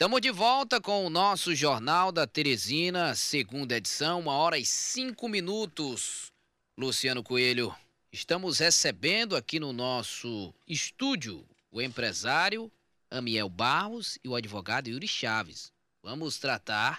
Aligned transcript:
Estamos 0.00 0.22
de 0.22 0.30
volta 0.30 0.80
com 0.80 1.04
o 1.04 1.10
nosso 1.10 1.54
Jornal 1.54 2.10
da 2.10 2.26
Teresina, 2.26 3.14
segunda 3.14 3.76
edição, 3.76 4.20
uma 4.20 4.32
hora 4.32 4.56
e 4.56 4.64
cinco 4.64 5.28
minutos. 5.28 6.32
Luciano 6.74 7.22
Coelho, 7.22 7.76
estamos 8.10 8.60
recebendo 8.60 9.36
aqui 9.36 9.60
no 9.60 9.74
nosso 9.74 10.54
estúdio 10.66 11.46
o 11.70 11.82
empresário 11.82 12.72
Amiel 13.10 13.50
Barros 13.50 14.18
e 14.24 14.28
o 14.30 14.34
advogado 14.34 14.88
Yuri 14.88 15.06
Chaves. 15.06 15.70
Vamos 16.02 16.38
tratar 16.38 16.98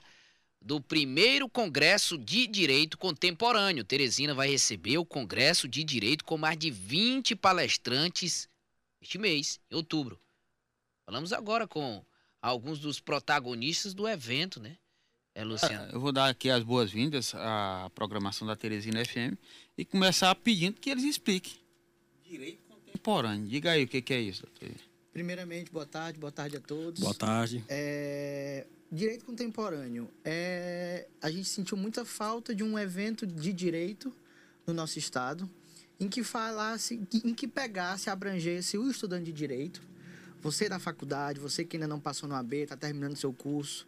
do 0.61 0.79
primeiro 0.79 1.49
Congresso 1.49 2.20
de 2.20 2.45
Direito 2.45 2.99
Contemporâneo. 2.99 3.83
Teresina 3.83 4.36
vai 4.36 4.47
receber 4.47 4.99
o 4.99 5.05
Congresso 5.05 5.68
de 5.68 5.83
Direito 5.83 6.23
com 6.23 6.38
mais 6.38 6.55
de 6.55 6.69
20 6.69 7.36
palestrantes 7.36 8.47
este 9.02 9.18
mês, 9.18 9.60
em 9.71 9.75
outubro. 9.75 10.21
Falamos 11.04 11.33
agora 11.33 11.68
com 11.68 12.05
alguns 12.41 12.79
dos 12.79 13.00
protagonistas 13.00 13.93
do 13.93 14.07
evento, 14.07 14.59
né? 14.59 14.77
É, 15.33 15.43
Luciano. 15.43 15.91
Eu 15.93 15.99
vou 15.99 16.11
dar 16.11 16.29
aqui 16.29 16.49
as 16.49 16.63
boas-vindas 16.63 17.33
à 17.36 17.89
programação 17.95 18.45
da 18.45 18.55
Teresina 18.55 19.04
FM 19.05 19.37
e 19.77 19.86
começar 19.86 20.33
pedindo 20.36 20.79
que 20.79 20.89
eles 20.89 21.05
expliquem. 21.05 21.54
Direito 22.23 22.63
contemporâneo. 22.63 23.47
Diga 23.47 23.71
aí 23.71 23.83
o 23.83 23.87
que, 23.87 24.01
que 24.01 24.13
é 24.13 24.19
isso, 24.19 24.43
doutor. 24.46 24.75
Primeiramente, 25.13 25.71
boa 25.71 25.85
tarde, 25.85 26.19
boa 26.19 26.32
tarde 26.32 26.57
a 26.57 26.59
todos. 26.59 26.99
Boa 26.99 27.13
tarde. 27.13 27.63
É, 27.69 28.65
direito 28.91 29.23
contemporâneo. 29.23 30.10
É, 30.23 31.07
a 31.21 31.32
gente 31.32 31.47
sentiu 31.47 31.77
muita 31.77 32.03
falta 32.03 32.53
de 32.53 32.63
um 32.63 32.77
evento 32.77 33.25
de 33.25 33.53
direito 33.53 34.11
no 34.66 34.73
nosso 34.73 34.99
estado 34.99 35.49
em 36.02 36.09
que 36.09 36.23
falasse, 36.23 36.99
em 37.23 37.33
que 37.33 37.47
pegasse, 37.47 38.09
abrangesse 38.09 38.75
o 38.75 38.89
estudante 38.89 39.25
de 39.25 39.31
direito, 39.31 39.81
você 40.42 40.67
da 40.67 40.80
faculdade, 40.80 41.39
você 41.39 41.64
que 41.64 41.78
ainda 41.78 41.88
não 41.88 42.00
passou 42.00 42.28
no 42.28 42.36
AB, 42.36 42.58
está 42.58 42.75
terminando 42.75 43.16
seu 43.16 43.31
curso, 43.31 43.88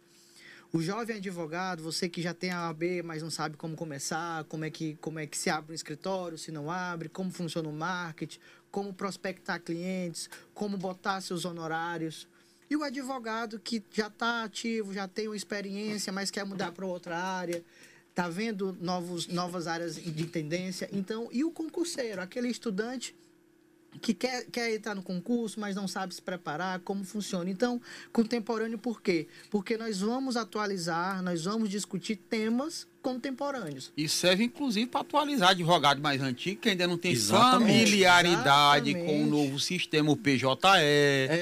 o 0.72 0.82
jovem 0.82 1.18
advogado, 1.18 1.84
você 1.84 2.08
que 2.08 2.20
já 2.20 2.34
tem 2.34 2.50
a 2.50 2.68
AB, 2.68 3.02
mas 3.02 3.22
não 3.22 3.30
sabe 3.30 3.56
como 3.56 3.76
começar, 3.76 4.42
como 4.44 4.64
é 4.64 4.70
que, 4.70 4.96
como 4.96 5.20
é 5.20 5.26
que 5.26 5.38
se 5.38 5.48
abre 5.48 5.70
um 5.70 5.74
escritório, 5.74 6.36
se 6.36 6.50
não 6.50 6.68
abre, 6.68 7.08
como 7.08 7.30
funciona 7.30 7.68
o 7.68 7.72
marketing, 7.72 8.40
como 8.72 8.92
prospectar 8.92 9.60
clientes, 9.60 10.28
como 10.52 10.76
botar 10.76 11.20
seus 11.20 11.44
honorários. 11.44 12.26
E 12.68 12.74
o 12.74 12.82
advogado 12.82 13.60
que 13.60 13.84
já 13.92 14.08
está 14.08 14.42
ativo, 14.42 14.92
já 14.92 15.06
tem 15.06 15.28
uma 15.28 15.36
experiência, 15.36 16.12
mas 16.12 16.28
quer 16.28 16.44
mudar 16.44 16.72
para 16.72 16.84
outra 16.84 17.16
área, 17.16 17.64
está 18.10 18.28
vendo 18.28 18.76
novos, 18.80 19.28
novas 19.28 19.68
áreas 19.68 19.94
de 19.94 20.26
tendência. 20.26 20.88
Então, 20.92 21.28
e 21.30 21.44
o 21.44 21.52
concurseiro, 21.52 22.20
aquele 22.20 22.48
estudante 22.48 23.14
que 24.00 24.14
quer, 24.14 24.46
quer 24.46 24.74
entrar 24.74 24.94
no 24.94 25.02
concurso, 25.02 25.58
mas 25.60 25.74
não 25.74 25.88
sabe 25.88 26.14
se 26.14 26.22
preparar, 26.22 26.80
como 26.80 27.04
funciona. 27.04 27.50
Então, 27.50 27.80
contemporâneo 28.12 28.78
por 28.78 29.00
quê? 29.00 29.26
Porque 29.50 29.76
nós 29.76 30.00
vamos 30.00 30.36
atualizar, 30.36 31.22
nós 31.22 31.44
vamos 31.44 31.68
discutir 31.68 32.16
temas 32.16 32.86
contemporâneos. 33.02 33.92
E 33.96 34.08
serve, 34.08 34.44
inclusive, 34.44 34.86
para 34.86 35.02
atualizar 35.02 35.50
advogado 35.50 36.00
mais 36.00 36.22
antigo, 36.22 36.60
que 36.60 36.70
ainda 36.70 36.86
não 36.86 36.96
tem 36.96 37.12
Exatamente. 37.12 37.72
familiaridade 37.72 38.90
Exatamente. 38.90 39.06
com 39.06 39.24
o 39.24 39.26
novo 39.26 39.60
sistema, 39.60 40.10
o 40.10 40.16
PJE. 40.16 40.44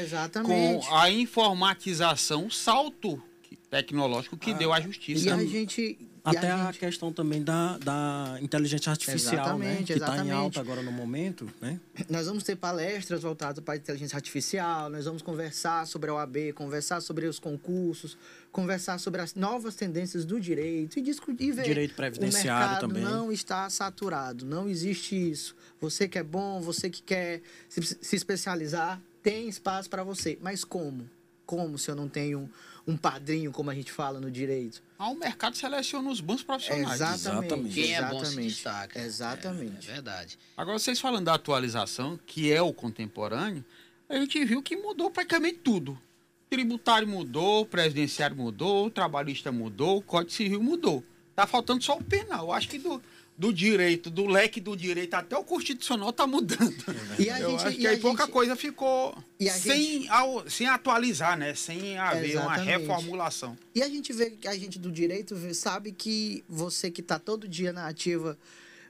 Exatamente. 0.03 0.87
Com 0.87 0.97
a 0.97 1.11
informatização, 1.11 2.47
o 2.47 2.51
salto 2.51 3.23
tecnológico 3.71 4.37
que 4.37 4.51
ah, 4.51 4.55
deu 4.55 4.73
à 4.73 4.81
justiça. 4.81 5.29
E 5.29 5.31
a 5.31 5.45
gente 5.47 5.99
até 6.25 6.51
a, 6.51 6.69
a, 6.69 6.73
questão 6.73 7.13
também 7.13 7.43
da, 7.43 7.79
da 7.79 8.39
inteligência 8.41 8.91
artificial, 8.91 9.59
né? 9.59 9.83
Que 9.85 9.95
está 9.95 10.25
em 10.25 10.31
alta 10.31 10.61
agora 10.61 10.81
no 10.83 10.93
momento, 10.93 11.49
né? 11.61 11.81
Nós 12.09 12.27
vamos 12.27 12.45
ter 12.45 12.57
palestras 12.57 13.23
voltadas 13.23 13.63
para 13.63 13.75
a 13.75 13.77
inteligência 13.77 14.17
artificial, 14.17 14.89
nós 14.89 15.05
vamos 15.05 15.21
conversar 15.21 15.87
sobre 15.87 16.11
a 16.11 16.15
OAB, 16.15 16.53
conversar 16.55 17.01
sobre 17.01 17.27
os 17.27 17.41
concursos, 17.41 18.17
conversar 18.53 18.99
sobre 18.99 19.21
as 19.21 19.35
novas 19.35 19.75
tendências 19.75 20.25
do 20.25 20.41
direito 20.41 20.99
e 20.99 21.03
discutir 21.03 21.53
ver. 21.53 21.65
Direito 21.65 21.95
previdenciário 21.95 22.77
o 22.77 22.81
também. 22.81 23.03
não 23.03 23.33
está 23.33 23.69
saturado, 23.69 24.47
não 24.47 24.69
existe 24.69 25.17
isso. 25.17 25.57
Você 25.81 26.07
que 26.07 26.19
é 26.19 26.23
bom, 26.23 26.61
você 26.61 26.89
que 26.89 27.03
quer 27.03 27.43
se, 27.69 27.83
se 27.83 28.15
especializar, 28.15 29.01
tem 29.23 29.49
espaço 29.49 29.91
para 29.91 30.05
você. 30.05 30.39
Mas 30.41 30.63
como? 30.63 31.09
Como 31.47 31.79
se 31.79 31.91
eu 31.91 31.95
não 31.95 32.09
tenho 32.09 32.51
um 32.87 32.97
padrinho, 32.97 33.53
como 33.53 33.71
a 33.71 33.75
gente 33.75 33.93
fala 33.93 34.21
no 34.21 34.31
direito. 34.31 34.83
Ah, 34.99 35.09
o 35.09 35.15
mercado 35.15 35.57
seleciona 35.57 36.11
os 36.11 36.21
bons 36.21 36.43
profissionais. 36.43 37.01
Exatamente. 37.01 37.75
Quem 37.75 37.95
é 37.95 38.03
bom 38.03 38.25
se 38.25 38.37
destaca. 38.37 39.01
Exatamente. 39.01 39.89
É, 39.89 39.93
é, 39.93 39.95
verdade. 39.95 40.39
Agora, 40.57 40.79
vocês 40.79 41.01
falando 41.01 41.27
da 41.27 41.35
atualização, 41.35 42.19
que 42.27 42.53
é 42.53 42.61
o 42.61 42.73
contemporâneo, 42.73 43.65
a 44.09 44.17
gente 44.17 44.45
viu 44.45 44.63
que 44.63 44.77
mudou 44.77 45.11
praticamente 45.11 45.59
tudo. 45.59 45.99
Tributário 46.51 47.09
mudou, 47.09 47.65
presidenciário 47.65 48.37
mudou, 48.37 48.87
o 48.87 48.91
trabalhista 48.91 49.51
mudou, 49.51 49.99
o 49.99 50.03
Código 50.03 50.33
Civil 50.33 50.63
mudou. 50.63 51.03
Tá 51.35 51.47
faltando 51.47 51.83
só 51.83 51.97
o 51.97 52.05
penal. 52.05 52.53
Acho 52.53 52.69
que 52.69 52.79
do, 52.79 53.01
do 53.43 53.53
direito, 53.53 54.09
do 54.09 54.25
leque 54.25 54.61
do 54.61 54.77
direito 54.77 55.15
até 55.15 55.37
o 55.37 55.43
constitucional 55.43 56.11
está 56.11 56.29
mudando. 56.29 56.73
E 57.19 57.29
a 57.29 57.41
Eu 57.41 57.51
gente, 57.51 57.67
acho 57.67 57.77
que 57.77 57.87
aí 57.89 57.97
pouca 57.97 58.29
coisa 58.29 58.55
ficou 58.55 59.17
sem, 59.37 60.03
gente, 60.03 60.09
ao, 60.11 60.49
sem 60.49 60.69
atualizar, 60.69 61.37
né? 61.37 61.53
Sem 61.53 61.99
haver 61.99 62.31
exatamente. 62.31 62.61
uma 62.61 62.79
reformulação. 62.79 63.59
E 63.75 63.83
a 63.83 63.89
gente 63.89 64.13
vê 64.13 64.31
que 64.31 64.47
a 64.47 64.55
gente 64.57 64.79
do 64.79 64.93
direito 64.93 65.37
sabe 65.55 65.91
que 65.91 66.45
você 66.49 66.89
que 66.89 67.01
está 67.01 67.19
todo 67.19 67.49
dia 67.49 67.73
na 67.73 67.89
ativa 67.89 68.39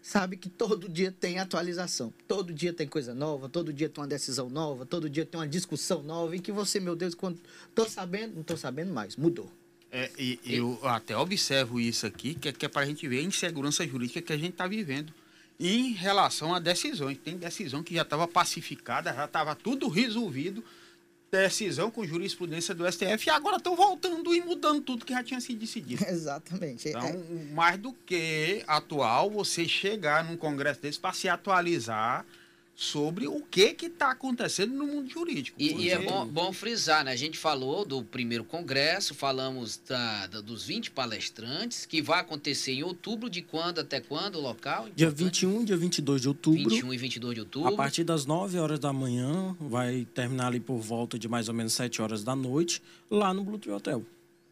sabe 0.03 0.37
que 0.37 0.51
todo 0.51 0.87
dia 0.87 1.11
tem 1.11 1.39
atualização. 1.39 2.13
Todo 2.29 2.53
dia 2.53 2.75
tem 2.75 2.87
coisa 2.87 3.15
nova, 3.15 3.49
todo 3.49 3.73
dia 3.73 3.89
tem 3.89 4.03
uma 4.03 4.09
decisão 4.09 4.51
nova, 4.51 4.85
todo 4.85 5.09
dia 5.09 5.25
tem 5.25 5.41
uma 5.41 5.49
discussão 5.49 6.03
nova, 6.03 6.37
em 6.37 6.41
que 6.41 6.53
você, 6.53 6.79
meu 6.79 6.95
Deus, 6.95 7.15
quando 7.15 7.41
tô 7.75 7.87
sabendo, 7.87 8.35
não 8.35 8.43
tô 8.43 8.57
sabendo 8.57 8.93
mais, 8.93 9.17
mudou. 9.17 9.51
É, 9.95 10.11
e, 10.19 10.41
eu 10.47 10.81
até 10.85 11.15
observo 11.15 11.79
isso 11.79 12.07
aqui, 12.07 12.35
que 12.35 12.49
é, 12.49 12.53
que 12.53 12.65
é 12.65 12.69
para 12.69 12.81
a 12.81 12.87
gente 12.87 13.07
ver 13.07 13.19
a 13.19 13.23
insegurança 13.23 13.87
jurídica 13.87 14.23
que 14.23 14.33
a 14.33 14.39
gente 14.39 14.53
está 14.53 14.67
vivendo 14.67 15.13
em 15.61 15.93
relação 15.93 16.55
a 16.55 16.59
decisões. 16.59 17.19
Tem 17.19 17.37
decisão 17.37 17.83
que 17.83 17.95
já 17.95 18.01
estava 18.01 18.27
pacificada, 18.27 19.13
já 19.13 19.27
estava 19.27 19.55
tudo 19.55 19.89
resolvido, 19.89 20.65
decisão 21.31 21.91
com 21.91 22.07
jurisprudência 22.07 22.75
do 22.75 22.91
STF, 22.91 23.27
e 23.27 23.31
agora 23.31 23.59
estão 23.59 23.77
voltando 23.77 24.35
e 24.35 24.41
mudando 24.41 24.81
tudo 24.81 25.05
que 25.05 25.13
já 25.13 25.23
tinha 25.23 25.41
sido 25.43 25.59
decidido. 25.59 26.03
Exatamente. 26.09 26.89
Então, 26.89 27.07
é... 27.07 27.53
mais 27.53 27.79
do 27.79 27.93
que 27.93 28.65
atual, 28.67 29.31
você 29.31 29.69
chegar 29.69 30.25
num 30.25 30.39
congresso 30.39 30.81
desse 30.81 30.99
para 30.99 31.13
se 31.13 31.29
atualizar 31.29 32.25
sobre 32.75 33.27
o 33.27 33.43
que 33.43 33.77
está 33.81 34.11
acontecendo 34.11 34.75
no 34.75 34.87
mundo 34.87 35.09
jurídico. 35.09 35.57
E, 35.61 35.73
e 35.73 35.91
é 35.91 35.99
bom, 35.99 36.27
bom, 36.27 36.53
frisar, 36.53 37.05
né? 37.05 37.13
A 37.13 37.17
gente 37.17 37.39
falou 37.39 37.85
do 37.85 38.03
primeiro 38.03 38.45
congresso, 38.45 39.15
falamos 39.15 39.81
da, 39.89 40.27
da, 40.27 40.41
dos 40.41 40.65
20 40.65 40.91
palestrantes, 40.91 41.87
que 41.87 42.01
vai 42.01 42.21
acontecer 42.21 42.73
em 42.73 42.83
outubro, 42.83 43.29
de 43.29 43.43
quando 43.43 43.81
até 43.81 44.01
quando 44.01 44.37
o 44.37 44.41
local? 44.41 44.89
Dia 44.97 45.11
21 45.11 45.65
dia 45.65 45.77
22 45.77 46.23
de 46.23 46.29
outubro. 46.29 46.71
21 46.71 46.95
e 46.95 46.97
22 46.97 47.35
de 47.35 47.41
outubro. 47.41 47.73
A 47.73 47.77
partir 47.77 48.05
das 48.05 48.27
9 48.27 48.59
horas 48.59 48.79
da 48.79 48.93
manhã, 48.93 49.55
vai 49.61 50.07
terminar 50.15 50.49
ali 50.49 50.61
por 50.61 50.79
volta 50.79 51.19
de 51.19 51.29
mais 51.29 51.49
ou 51.49 51.55
menos 51.55 51.73
7 51.75 52.01
horas 52.03 52.25
da 52.25 52.35
noite, 52.35 52.83
lá 53.11 53.33
no 53.35 53.45
Blue 53.45 53.59
Tree 53.59 53.73
Hotel. 53.73 54.05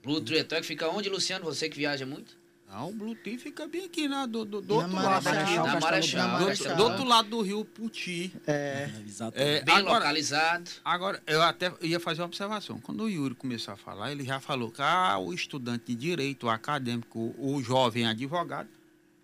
Blue 0.02 0.20
Tree 0.20 0.40
Hotel 0.40 0.60
que 0.60 0.66
fica 0.66 0.88
onde, 0.88 1.08
Luciano? 1.08 1.44
Você 1.44 1.68
que 1.68 1.76
viaja 1.76 2.06
muito? 2.06 2.39
Não, 2.70 2.90
o 2.90 2.92
Blue 2.92 3.16
Tea 3.16 3.36
fica 3.36 3.66
bem 3.66 3.86
aqui, 3.86 4.06
né? 4.06 4.26
Do, 4.28 4.44
do, 4.44 4.60
do 4.60 4.74
outro 4.76 4.94
lado 4.94 5.28
aqui. 5.28 5.56
Na 5.56 5.80
Marechal. 5.80 6.38
Do, 6.38 6.76
do, 6.76 6.82
outro 6.84 7.04
lado 7.04 7.28
do 7.28 7.42
rio 7.42 7.64
Puti. 7.64 8.32
É, 8.46 8.88
é 9.34 9.60
bem 9.62 9.74
agora, 9.74 9.94
localizado. 9.96 10.70
Agora, 10.84 11.20
eu 11.26 11.42
até 11.42 11.72
ia 11.80 11.98
fazer 11.98 12.20
uma 12.22 12.26
observação. 12.26 12.78
Quando 12.78 13.02
o 13.02 13.08
Yuri 13.08 13.34
começou 13.34 13.74
a 13.74 13.76
falar, 13.76 14.12
ele 14.12 14.22
já 14.22 14.38
falou 14.38 14.70
que 14.70 14.80
ah, 14.80 15.18
o 15.18 15.34
estudante 15.34 15.86
de 15.86 15.94
direito, 15.96 16.46
o 16.46 16.48
acadêmico, 16.48 17.34
o 17.36 17.60
jovem 17.60 18.06
advogado, 18.06 18.68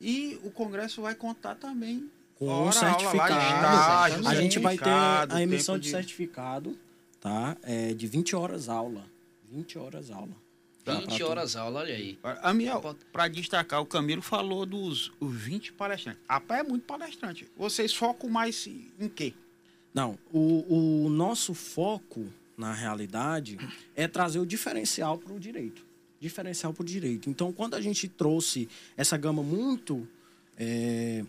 e 0.01 0.39
o 0.43 0.51
Congresso 0.51 1.03
vai 1.03 1.15
contar 1.15 1.55
também 1.55 2.11
com 2.35 2.69
o 2.69 2.73
certificado. 2.73 3.33
Lá, 3.33 4.09
estágio, 4.09 4.29
a 4.29 4.35
gente 4.35 4.59
vai 4.59 4.77
ter 4.77 4.91
a 4.91 5.41
emissão 5.41 5.79
de, 5.79 5.85
de 5.85 5.91
certificado, 5.91 6.77
tá? 7.21 7.57
É, 7.63 7.95
de 7.95 8.09
20 8.09 8.35
horas 8.35 8.69
aula. 8.69 9.05
20 9.51 9.79
horas 9.79 10.11
aula. 10.11 10.46
20 10.87 11.23
horas 11.23 11.57
aula, 11.57 11.81
olha 11.81 11.95
aí. 11.95 12.19
A 12.23 12.55
minha, 12.55 12.75
para 13.13 13.29
destacar, 13.29 13.81
o 13.81 13.87
Camilo 13.87 14.23
falou 14.23 14.65
dos 14.65 15.13
os 15.19 15.35
20 15.35 15.73
palestrantes. 15.73 16.23
A 16.29 16.41
pé 16.41 16.61
é 16.61 16.63
muito 16.63 16.85
palestrante. 16.85 17.49
Vocês 17.57 17.93
focam 17.93 18.31
mais 18.31 18.67
em 18.67 19.09
quê? 19.09 19.35
Não, 19.93 20.19
o, 20.33 21.07
o 21.07 21.09
nosso 21.09 21.55
foco, 21.55 22.27
na 22.57 22.73
realidade, 22.73 23.59
é 23.95 24.07
trazer 24.07 24.39
o 24.39 24.47
diferencial 24.47 25.19
para 25.19 25.33
o 25.33 25.41
direito. 25.41 25.85
Diferencial 26.21 26.73
para 26.73 26.83
o 26.83 26.87
direito. 26.87 27.29
Então, 27.29 27.53
quando 27.53 27.75
a 27.75 27.81
gente 27.81 28.09
trouxe 28.09 28.69
essa 28.97 29.17
gama 29.17 29.43
muito. 29.43 30.07
É, 30.57 31.25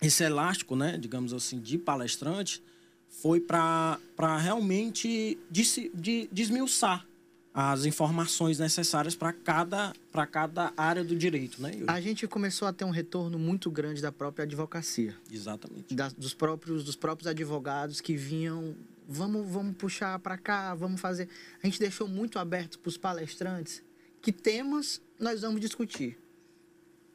esse 0.00 0.22
elástico, 0.22 0.76
né, 0.76 0.98
digamos 0.98 1.32
assim, 1.32 1.58
de 1.58 1.78
palestrante, 1.78 2.62
foi 3.08 3.40
para 3.40 3.98
realmente 4.38 5.38
de, 5.50 5.90
de, 5.94 6.28
desmiuçar 6.30 7.06
as 7.54 7.84
informações 7.84 8.58
necessárias 8.58 9.14
para 9.14 9.32
cada, 9.32 9.92
cada 10.32 10.72
área 10.76 11.04
do 11.04 11.14
direito, 11.14 11.62
né? 11.62 11.70
A 11.86 12.00
gente 12.00 12.26
começou 12.26 12.66
a 12.66 12.72
ter 12.72 12.84
um 12.84 12.90
retorno 12.90 13.38
muito 13.38 13.70
grande 13.70 14.02
da 14.02 14.10
própria 14.10 14.42
advocacia. 14.42 15.14
Exatamente. 15.30 15.94
Da, 15.94 16.08
dos, 16.08 16.34
próprios, 16.34 16.82
dos 16.82 16.96
próprios 16.96 17.28
advogados 17.28 18.00
que 18.00 18.16
vinham 18.16 18.74
vamos, 19.08 19.48
vamos 19.48 19.76
puxar 19.76 20.18
para 20.18 20.36
cá, 20.36 20.74
vamos 20.74 21.00
fazer. 21.00 21.28
A 21.62 21.66
gente 21.66 21.78
deixou 21.78 22.08
muito 22.08 22.40
aberto 22.40 22.78
para 22.78 22.88
os 22.88 22.96
palestrantes 22.96 23.82
que 24.20 24.32
temas 24.32 25.00
nós 25.18 25.42
vamos 25.42 25.60
discutir. 25.60 26.18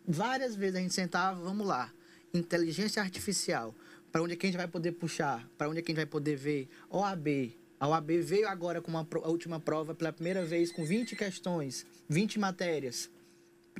Várias 0.07 0.55
vezes 0.55 0.75
a 0.75 0.79
gente 0.79 0.93
sentava, 0.93 1.41
vamos 1.41 1.67
lá, 1.67 1.91
inteligência 2.33 3.01
artificial, 3.01 3.75
para 4.11 4.21
onde 4.21 4.33
é 4.33 4.35
que 4.35 4.45
a 4.45 4.49
gente 4.49 4.57
vai 4.57 4.67
poder 4.67 4.93
puxar, 4.93 5.47
para 5.57 5.69
onde 5.69 5.79
é 5.79 5.81
que 5.81 5.91
a 5.91 5.93
gente 5.93 5.97
vai 5.97 6.05
poder 6.05 6.35
ver, 6.35 6.69
OAB. 6.89 7.57
A 7.79 7.87
OAB 7.87 8.11
veio 8.21 8.47
agora 8.47 8.81
com 8.81 8.91
uma, 8.91 9.07
a 9.23 9.29
última 9.29 9.59
prova 9.59 9.95
pela 9.95 10.11
primeira 10.11 10.43
vez 10.43 10.71
com 10.71 10.83
20 10.83 11.15
questões, 11.15 11.85
20 12.09 12.37
matérias. 12.37 13.09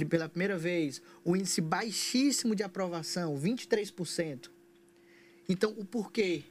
Pela 0.10 0.30
primeira 0.30 0.58
vez, 0.58 1.02
o 1.26 1.36
índice 1.36 1.60
baixíssimo 1.60 2.56
de 2.56 2.64
aprovação, 2.64 3.38
23%. 3.38 4.50
Então, 5.50 5.74
o 5.78 5.84
porquê? 5.84 6.44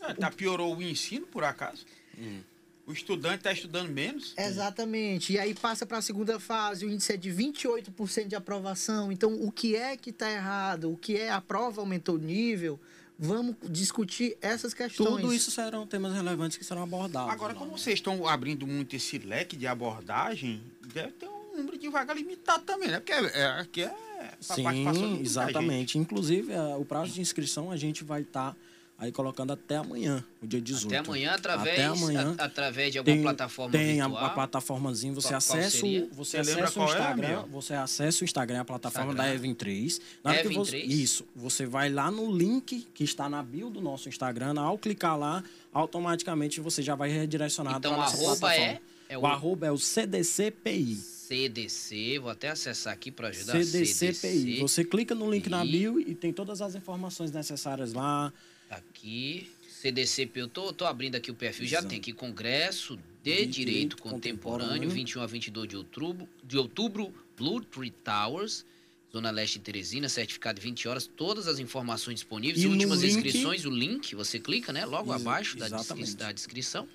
Ah, 0.00 0.14
tá, 0.14 0.30
piorou 0.30 0.74
o 0.74 0.82
ensino, 0.82 1.26
por 1.26 1.44
acaso? 1.44 1.84
Hum. 2.18 2.40
O 2.86 2.92
estudante 2.92 3.38
está 3.38 3.52
estudando 3.52 3.90
menos? 3.90 4.34
Exatamente. 4.36 5.32
E 5.32 5.38
aí 5.38 5.54
passa 5.54 5.86
para 5.86 5.98
a 5.98 6.02
segunda 6.02 6.38
fase, 6.38 6.84
o 6.84 6.90
índice 6.90 7.12
é 7.14 7.16
de 7.16 7.30
28% 7.30 8.28
de 8.28 8.36
aprovação. 8.36 9.10
Então, 9.10 9.34
o 9.42 9.50
que 9.50 9.74
é 9.74 9.96
que 9.96 10.10
está 10.10 10.30
errado? 10.30 10.92
O 10.92 10.96
que 10.96 11.16
é 11.16 11.30
a 11.30 11.40
prova 11.40 11.80
aumentou 11.80 12.16
o 12.16 12.18
nível? 12.18 12.78
Vamos 13.18 13.56
discutir 13.62 14.36
essas 14.40 14.74
questões. 14.74 15.08
Tudo 15.08 15.32
isso 15.32 15.50
serão 15.50 15.86
temas 15.86 16.12
relevantes 16.14 16.56
que 16.56 16.64
serão 16.64 16.82
abordados. 16.82 17.32
Agora, 17.32 17.54
como 17.54 17.78
vocês 17.78 17.96
estão 17.96 18.26
abrindo 18.26 18.66
muito 18.66 18.96
esse 18.96 19.18
leque 19.18 19.56
de 19.56 19.66
abordagem, 19.66 20.62
deve 20.92 21.12
ter 21.12 21.28
um 21.28 21.56
número 21.56 21.78
de 21.78 21.88
vaga 21.88 22.12
limitado 22.12 22.64
também, 22.64 22.88
né? 22.88 22.98
Porque 22.98 23.12
é, 23.12 23.44
aqui 23.60 23.82
é, 23.82 24.34
Sim, 24.40 25.20
exatamente. 25.20 25.96
Inclusive, 25.96 26.52
é, 26.52 26.74
o 26.76 26.84
prazo 26.84 27.12
de 27.12 27.20
inscrição 27.20 27.70
a 27.70 27.76
gente 27.76 28.02
vai 28.02 28.22
estar... 28.22 28.52
Tá 28.52 28.56
aí 28.98 29.10
colocando 29.12 29.52
até 29.52 29.76
amanhã, 29.76 30.24
o 30.40 30.46
dia 30.46 30.60
18. 30.60 30.94
Até 30.94 31.08
amanhã, 31.08 31.32
através, 31.32 31.78
até 31.78 31.84
amanhã, 31.84 32.34
a, 32.38 32.44
através 32.44 32.92
de 32.92 32.98
alguma 32.98 33.14
tem, 33.14 33.22
plataforma 33.22 33.72
tem 33.72 33.86
virtual? 33.86 34.10
Tem 34.10 34.22
a, 34.22 34.26
a, 34.26 34.30
plataformazinha, 34.30 35.12
você 35.12 35.28
qual, 35.28 35.38
acessa, 35.38 35.80
qual 35.80 35.92
o, 35.92 36.08
você, 36.14 36.42
você 36.42 36.60
acessa 36.60 36.80
o 36.80 36.82
é 36.82 36.86
Instagram, 36.86 37.28
é 37.28 37.46
você 37.50 37.74
acessa 37.74 38.22
o 38.22 38.24
Instagram, 38.24 38.60
a 38.60 38.64
plataforma 38.64 39.12
Instagram. 39.12 39.30
da 39.30 39.34
Evin 39.34 39.54
3. 39.54 40.00
Na 40.22 40.36
Evin 40.36 40.54
você, 40.54 40.70
3? 40.78 40.92
Isso, 40.92 41.26
você 41.34 41.66
vai 41.66 41.90
lá 41.90 42.10
no 42.10 42.30
link 42.30 42.86
que 42.94 43.04
está 43.04 43.28
na 43.28 43.42
bio 43.42 43.70
do 43.70 43.80
nosso 43.80 44.08
Instagram, 44.08 44.60
ao 44.60 44.78
clicar 44.78 45.18
lá, 45.18 45.42
automaticamente 45.72 46.60
você 46.60 46.82
já 46.82 46.94
vai 46.94 47.10
redirecionado 47.10 47.78
então, 47.78 47.94
para 47.94 48.02
a 48.02 48.06
arroba 48.06 48.54
é, 48.54 48.80
é 49.08 49.18
o... 49.18 49.22
o 49.22 49.26
arroba 49.26 49.66
é 49.66 49.72
o 49.72 49.78
CDCPI. 49.78 51.13
CDC, 51.26 52.18
vou 52.18 52.30
até 52.30 52.50
acessar 52.50 52.92
aqui 52.92 53.10
para 53.10 53.28
ajudar. 53.28 53.52
CDCPI. 53.52 54.14
CDC. 54.14 54.60
Você 54.60 54.84
clica 54.84 55.14
no 55.14 55.30
link 55.30 55.48
na 55.48 55.64
bio 55.64 55.98
e 55.98 56.14
tem 56.14 56.32
todas 56.32 56.60
as 56.60 56.74
informações 56.74 57.32
necessárias 57.32 57.94
lá. 57.94 58.32
Aqui, 58.68 59.50
CDCP, 59.66 60.42
eu 60.42 60.48
tô, 60.48 60.72
tô 60.72 60.84
abrindo 60.84 61.14
aqui 61.14 61.30
o 61.30 61.34
perfil, 61.34 61.66
já 61.66 61.82
tem 61.82 61.98
aqui 61.98 62.12
Congresso 62.12 62.96
de, 62.96 63.02
de 63.22 63.46
Direito, 63.46 63.52
Direito 63.52 63.96
Contemporâneo, 63.98 64.88
Contemporâneo, 64.88 64.90
21 64.90 65.22
a 65.22 65.26
22 65.26 65.68
de 65.68 65.76
outubro, 65.76 66.28
de 66.42 66.58
outubro, 66.58 67.14
Blue 67.36 67.60
Tree 67.62 67.90
Towers, 67.90 68.66
Zona 69.12 69.30
Leste 69.30 69.58
de 69.58 69.64
Teresina, 69.64 70.08
certificado 70.08 70.60
de 70.60 70.66
20 70.66 70.88
horas, 70.88 71.06
todas 71.06 71.46
as 71.46 71.58
informações 71.58 72.16
disponíveis, 72.16 72.62
e 72.62 72.66
últimas 72.66 73.02
link... 73.02 73.14
inscrições, 73.14 73.64
o 73.64 73.70
link, 73.70 74.14
você 74.14 74.38
clica, 74.38 74.72
né, 74.72 74.84
logo 74.84 75.12
Ex 75.14 75.20
abaixo 75.22 75.56
da, 75.56 75.68
da 75.68 76.32
descrição. 76.32 76.88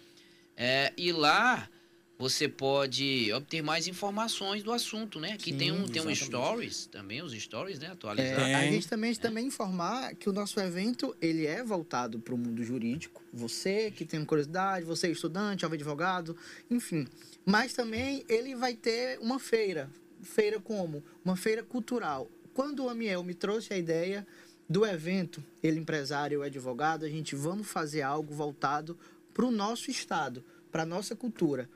É, 0.57 0.91
e 0.97 1.11
lá 1.11 1.69
você 2.19 2.49
pode 2.49 3.31
obter 3.31 3.61
mais 3.61 3.87
informações 3.87 4.61
do 4.61 4.73
assunto, 4.73 5.21
né? 5.21 5.31
Aqui 5.31 5.53
Sim, 5.53 5.57
tem 5.57 5.71
um 5.71 5.87
tem 5.87 6.05
um 6.05 6.13
stories 6.13 6.85
também, 6.87 7.21
os 7.21 7.31
stories, 7.31 7.79
né, 7.79 7.87
atualizados. 7.87 8.43
É, 8.43 8.55
a 8.55 8.63
gente 8.63 8.89
também 8.89 9.11
é. 9.11 9.15
também 9.15 9.47
informar 9.47 10.13
que 10.15 10.29
o 10.29 10.33
nosso 10.33 10.59
evento 10.59 11.15
ele 11.21 11.47
é 11.47 11.63
voltado 11.63 12.19
para 12.19 12.35
o 12.35 12.37
mundo 12.37 12.61
jurídico. 12.61 13.23
Você 13.31 13.89
que 13.89 14.03
tem 14.03 14.25
curiosidade, 14.25 14.85
você 14.85 15.07
é 15.07 15.11
estudante, 15.11 15.61
jovem 15.61 15.77
advogado, 15.77 16.35
enfim. 16.69 17.07
Mas 17.45 17.73
também 17.73 18.25
ele 18.27 18.53
vai 18.53 18.75
ter 18.75 19.17
uma 19.19 19.39
feira, 19.39 19.89
feira 20.21 20.59
como 20.59 21.01
uma 21.23 21.37
feira 21.37 21.63
cultural. 21.63 22.29
Quando 22.53 22.83
o 22.83 22.89
Amiel 22.89 23.23
me 23.23 23.33
trouxe 23.33 23.73
a 23.73 23.77
ideia 23.77 24.27
do 24.67 24.85
evento, 24.85 25.41
ele 25.63 25.79
empresário, 25.79 26.43
advogado, 26.43 27.05
a 27.05 27.09
gente 27.09 27.33
vamos 27.33 27.65
fazer 27.65 28.01
algo 28.01 28.33
voltado 28.33 28.99
para 29.33 29.45
o 29.45 29.51
nosso 29.51 29.89
estado, 29.89 30.43
para 30.69 30.83
a 30.83 30.85
nossa 30.85 31.15
cultura. 31.15 31.69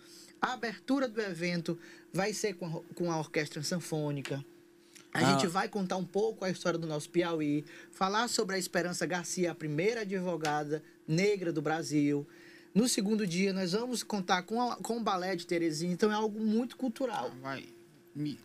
A 0.43 0.51
abertura 0.51 1.07
do 1.07 1.21
evento 1.21 1.79
vai 2.11 2.33
ser 2.33 2.55
com 2.55 2.65
a, 2.65 2.93
com 2.95 3.09
a 3.09 3.17
orquestra 3.17 3.63
sanfônica. 3.63 4.43
A 5.13 5.19
ah. 5.19 5.31
gente 5.31 5.47
vai 5.47 5.69
contar 5.69 5.95
um 5.95 6.03
pouco 6.03 6.43
a 6.43 6.49
história 6.49 6.77
do 6.77 6.85
nosso 6.85 7.09
Piauí, 7.09 7.63
falar 7.93 8.27
sobre 8.27 8.57
a 8.57 8.59
Esperança 8.59 9.05
Garcia, 9.05 9.51
a 9.51 9.55
primeira 9.55 10.01
advogada 10.01 10.83
negra 11.07 11.53
do 11.53 11.61
Brasil. 11.61 12.27
No 12.75 12.89
segundo 12.89 13.25
dia, 13.25 13.53
nós 13.53 13.71
vamos 13.71 14.03
contar 14.03 14.43
com, 14.43 14.61
a, 14.61 14.75
com 14.75 14.97
o 14.97 14.99
balé 15.01 15.33
de 15.33 15.47
Terezinha, 15.47 15.93
então 15.93 16.11
é 16.11 16.15
algo 16.15 16.37
muito 16.41 16.75
cultural. 16.75 17.31
Vai 17.41 17.63
me, 18.13 18.37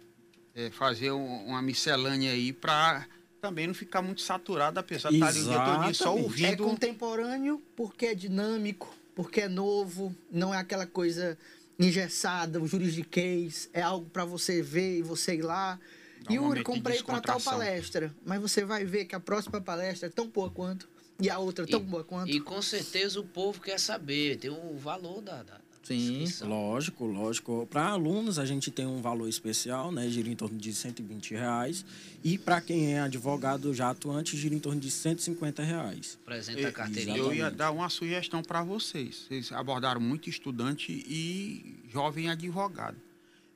é, 0.54 0.70
fazer 0.70 1.10
um, 1.10 1.46
uma 1.46 1.60
miscelânea 1.60 2.30
aí 2.30 2.52
para 2.52 3.08
também 3.40 3.66
não 3.66 3.74
ficar 3.74 4.02
muito 4.02 4.20
saturado, 4.20 4.78
apesar 4.78 5.08
de 5.08 5.16
estar 5.16 5.28
ali 5.28 5.40
o 5.40 5.44
dia 5.44 5.64
todo 5.64 5.94
só 5.94 6.16
ouvindo. 6.16 6.46
É 6.46 6.56
contemporâneo 6.56 7.60
porque 7.74 8.06
é 8.06 8.14
dinâmico, 8.14 8.94
porque 9.16 9.40
é 9.40 9.48
novo, 9.48 10.14
não 10.30 10.54
é 10.54 10.58
aquela 10.58 10.86
coisa 10.86 11.36
engessada, 11.78 12.60
o 12.60 12.66
juridiquês, 12.66 13.68
é 13.72 13.80
algo 13.80 14.10
para 14.10 14.24
você 14.24 14.60
ver 14.60 14.98
e 14.98 15.02
você 15.02 15.36
ir 15.36 15.42
lá. 15.42 15.78
Dá 16.22 16.34
Yuri, 16.34 16.64
comprei 16.64 17.02
para 17.02 17.20
tal 17.20 17.40
palestra, 17.40 18.12
mas 18.26 18.40
você 18.40 18.64
vai 18.64 18.84
ver 18.84 19.04
que 19.04 19.14
a 19.14 19.20
próxima 19.20 19.60
palestra 19.60 20.08
é 20.08 20.10
tão 20.10 20.28
boa 20.28 20.50
quanto 20.50 20.88
e 21.20 21.30
a 21.30 21.38
outra 21.38 21.66
tão 21.66 21.80
e, 21.80 21.84
boa 21.84 22.02
quanto. 22.02 22.30
E 22.30 22.40
com 22.40 22.60
certeza 22.60 23.20
o 23.20 23.24
povo 23.24 23.60
quer 23.60 23.78
saber, 23.78 24.36
tem 24.36 24.50
o 24.50 24.76
valor 24.76 25.22
da, 25.22 25.42
da 25.42 25.60
Sim, 25.82 26.24
lógico, 26.42 27.06
lógico. 27.06 27.66
Para 27.70 27.88
alunos 27.88 28.38
a 28.38 28.44
gente 28.44 28.70
tem 28.70 28.86
um 28.86 29.00
valor 29.00 29.28
especial, 29.28 29.90
né? 29.90 30.08
Gira 30.08 30.28
em 30.28 30.36
torno 30.36 30.58
de 30.58 30.74
120 30.74 31.32
reais. 31.32 31.84
E 32.22 32.36
para 32.36 32.60
quem 32.60 32.92
é 32.92 33.00
advogado 33.00 33.72
já 33.72 33.90
atuante, 33.90 34.36
gira 34.36 34.54
em 34.54 34.58
torno 34.58 34.80
de 34.80 34.90
150 34.90 35.62
reais. 35.62 36.18
Apresenta 36.22 36.68
a 36.68 36.72
carteirinha. 36.72 37.16
Eu 37.16 37.32
ia 37.32 37.50
dar 37.50 37.70
uma 37.70 37.88
sugestão 37.88 38.42
para 38.42 38.62
vocês. 38.62 39.26
Vocês 39.28 39.50
abordaram 39.52 40.00
muito 40.00 40.28
estudante 40.28 40.92
e 40.92 41.80
jovem 41.90 42.28
advogado. 42.28 42.96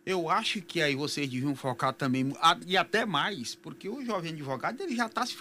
Eu 0.04 0.28
acho 0.28 0.60
que 0.60 0.82
aí 0.82 0.96
vocês 0.96 1.28
deviam 1.28 1.54
focar 1.54 1.92
também, 1.92 2.34
e 2.66 2.76
até 2.76 3.06
mais, 3.06 3.54
porque 3.54 3.88
o 3.88 4.04
jovem 4.04 4.32
advogado 4.32 4.80
ele 4.80 4.96
já 4.96 5.06
está 5.06 5.24
se 5.24 5.36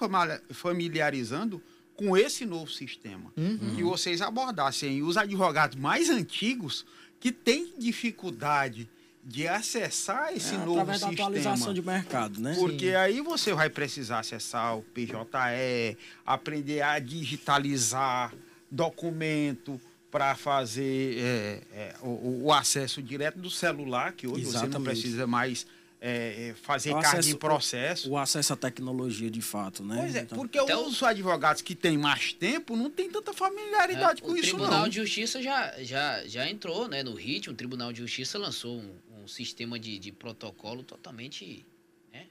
familiarizando 0.51 1.61
com 2.01 2.17
esse 2.17 2.45
novo 2.47 2.71
sistema. 2.71 3.31
Uhum. 3.37 3.75
Que 3.75 3.83
vocês 3.83 4.21
abordassem 4.21 5.03
os 5.03 5.17
advogados 5.17 5.77
mais 5.77 6.09
antigos 6.09 6.83
que 7.19 7.31
têm 7.31 7.73
dificuldade 7.77 8.89
de 9.23 9.47
acessar 9.47 10.33
esse 10.35 10.55
é, 10.55 10.57
novo 10.57 10.79
através 10.79 10.97
sistema. 10.97 11.15
da 11.15 11.23
atualização 11.23 11.73
de 11.75 11.81
mercado, 11.83 12.41
né? 12.41 12.55
Porque 12.57 12.87
Sim. 12.87 12.95
aí 12.95 13.21
você 13.21 13.53
vai 13.53 13.69
precisar 13.69 14.19
acessar 14.19 14.75
o 14.75 14.81
PJE, 14.81 15.95
aprender 16.25 16.81
a 16.81 16.97
digitalizar 16.97 18.33
documento 18.71 19.79
para 20.09 20.35
fazer 20.35 21.19
é, 21.19 21.61
é, 21.71 21.95
o, 22.01 22.45
o, 22.45 22.51
acesso 22.51 22.99
direto 22.99 23.37
do 23.37 23.51
celular, 23.51 24.13
que 24.13 24.27
hoje 24.27 24.41
Exatamente. 24.41 24.71
você 24.71 24.77
não 24.77 24.83
precisa 24.83 25.27
mais 25.27 25.67
é, 26.03 26.49
é, 26.49 26.53
fazer 26.55 26.99
carga 26.99 27.29
em 27.29 27.35
processo. 27.35 28.09
O, 28.09 28.13
o, 28.13 28.17
acesso 28.17 28.53
à 28.53 28.55
tecnologia, 28.55 29.29
de 29.29 29.41
fato, 29.41 29.83
né? 29.83 29.97
Pois 29.99 30.15
é, 30.15 30.21
então, 30.21 30.37
porque 30.37 30.59
então, 30.59 30.87
os 30.87 31.01
advogados 31.03 31.61
que 31.61 31.75
têm 31.75 31.95
mais 31.95 32.33
tempo 32.33 32.75
não 32.75 32.89
têm 32.89 33.09
tanta 33.11 33.31
familiaridade 33.31 34.23
é, 34.23 34.25
com 34.25 34.35
isso, 34.35 34.57
não. 34.57 34.63
O 34.63 34.67
Tribunal 34.67 34.89
de 34.89 34.95
Justiça 34.95 35.39
já, 35.43 35.75
já, 35.83 36.25
já 36.25 36.49
entrou 36.49 36.87
né, 36.87 37.03
no 37.03 37.13
ritmo. 37.13 37.53
O 37.53 37.55
Tribunal 37.55 37.93
de 37.93 37.99
Justiça 37.99 38.39
lançou 38.39 38.79
um, 38.79 39.23
um 39.23 39.27
sistema 39.27 39.79
de, 39.79 39.99
de 39.99 40.11
protocolo 40.11 40.81
totalmente... 40.81 41.63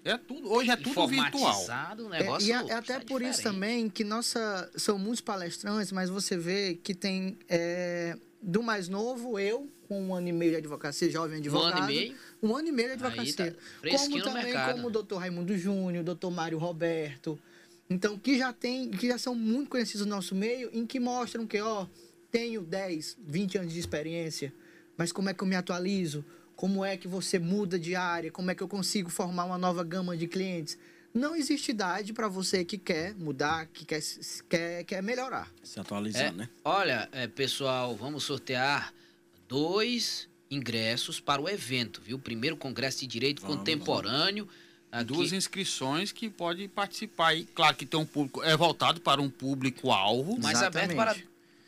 É 0.05 0.17
tudo, 0.17 0.51
hoje 0.51 0.71
é 0.71 0.77
tudo 0.77 1.07
virtual. 1.07 1.67
O 1.99 2.09
negócio 2.09 2.53
é, 2.53 2.65
e 2.67 2.71
é, 2.71 2.75
até 2.75 2.99
por 2.99 3.21
diferente. 3.21 3.31
isso 3.31 3.43
também 3.43 3.89
que 3.89 4.03
nossa, 4.03 4.71
são 4.77 4.99
muitos 4.99 5.21
palestrantes, 5.21 5.93
mas 5.93 6.09
você 6.09 6.37
vê 6.37 6.75
que 6.75 6.95
tem 6.95 7.39
é, 7.49 8.17
do 8.41 8.63
mais 8.63 8.89
novo, 8.89 9.39
eu, 9.39 9.69
com 9.87 10.03
um 10.03 10.15
ano 10.15 10.29
e 10.29 10.33
meio 10.33 10.53
de 10.53 10.57
advocacia, 10.59 11.11
jovem 11.11 11.39
advogado. 11.39 11.75
Um 11.75 11.83
ano 11.83 11.91
e 11.91 11.95
meio? 11.95 12.17
Um 12.43 12.57
ano 12.57 12.69
e 12.69 12.73
meio 12.73 12.89
de 12.89 12.95
advocacia. 12.95 13.53
Tá 13.53 13.99
como 13.99 14.23
também 14.23 14.45
mercado, 14.45 14.75
como 14.75 14.89
o 14.89 14.91
doutor 14.91 15.19
Raimundo 15.19 15.57
Júnior, 15.59 16.03
o 16.03 16.05
doutor 16.05 16.31
Mário 16.31 16.59
Roberto. 16.59 17.39
Então, 17.89 18.19
que 18.19 18.39
já 18.39 18.53
tem, 18.53 18.89
que 18.91 19.09
já 19.09 19.19
são 19.19 19.35
muito 19.35 19.69
conhecidos 19.69 20.07
no 20.07 20.15
nosso 20.15 20.35
meio, 20.35 20.71
em 20.73 20.87
que 20.87 21.01
mostram 21.01 21.47
que, 21.47 21.61
ó, 21.61 21.87
tenho 22.31 22.63
10, 22.63 23.19
20 23.27 23.59
anos 23.59 23.73
de 23.73 23.81
experiência, 23.81 24.53
mas 24.97 25.11
como 25.11 25.29
é 25.29 25.35
que 25.35 25.43
eu 25.43 25.47
me 25.49 25.57
atualizo? 25.57 26.25
Como 26.61 26.85
é 26.85 26.95
que 26.95 27.09
você 27.09 27.39
muda 27.39 27.79
de 27.79 27.97
área? 27.97 28.31
Como 28.31 28.51
é 28.51 28.55
que 28.55 28.63
eu 28.63 28.69
consigo 28.69 29.09
formar 29.09 29.47
uma 29.47 29.57
nova 29.57 29.83
gama 29.83 30.15
de 30.15 30.27
clientes? 30.27 30.77
Não 31.15 31.35
existe 31.35 31.71
idade 31.71 32.13
para 32.13 32.29
você 32.29 32.67
que 32.67 32.77
quer 32.77 33.15
mudar, 33.15 33.65
que 33.69 33.87
quer, 33.87 34.03
quer, 34.47 34.85
quer 34.85 35.03
melhorar. 35.03 35.51
Se 35.63 35.81
atualizar, 35.81 36.27
é, 36.27 36.33
né? 36.33 36.51
Olha, 36.63 37.09
é, 37.13 37.27
pessoal, 37.27 37.97
vamos 37.97 38.25
sortear 38.25 38.93
dois 39.49 40.29
ingressos 40.51 41.19
para 41.19 41.41
o 41.41 41.49
evento, 41.49 42.03
viu? 42.05 42.19
Primeiro 42.19 42.59
Congresso 42.59 43.01
de 43.01 43.07
Direito 43.07 43.41
vamos, 43.41 43.57
Contemporâneo. 43.57 44.47
Aqui. 44.93 45.05
Duas 45.05 45.33
inscrições 45.33 46.13
que 46.13 46.29
pode 46.29 46.69
participar. 46.69 47.33
E 47.33 47.47
claro 47.47 47.75
que 47.75 47.87
tem 47.87 47.99
um 47.99 48.05
público, 48.05 48.43
é 48.43 48.55
voltado 48.55 49.01
para 49.01 49.23
um 49.23 49.31
público-alvo. 49.31 50.39
Mas 50.39 50.63
aberto 50.63 50.95
para 50.95 51.17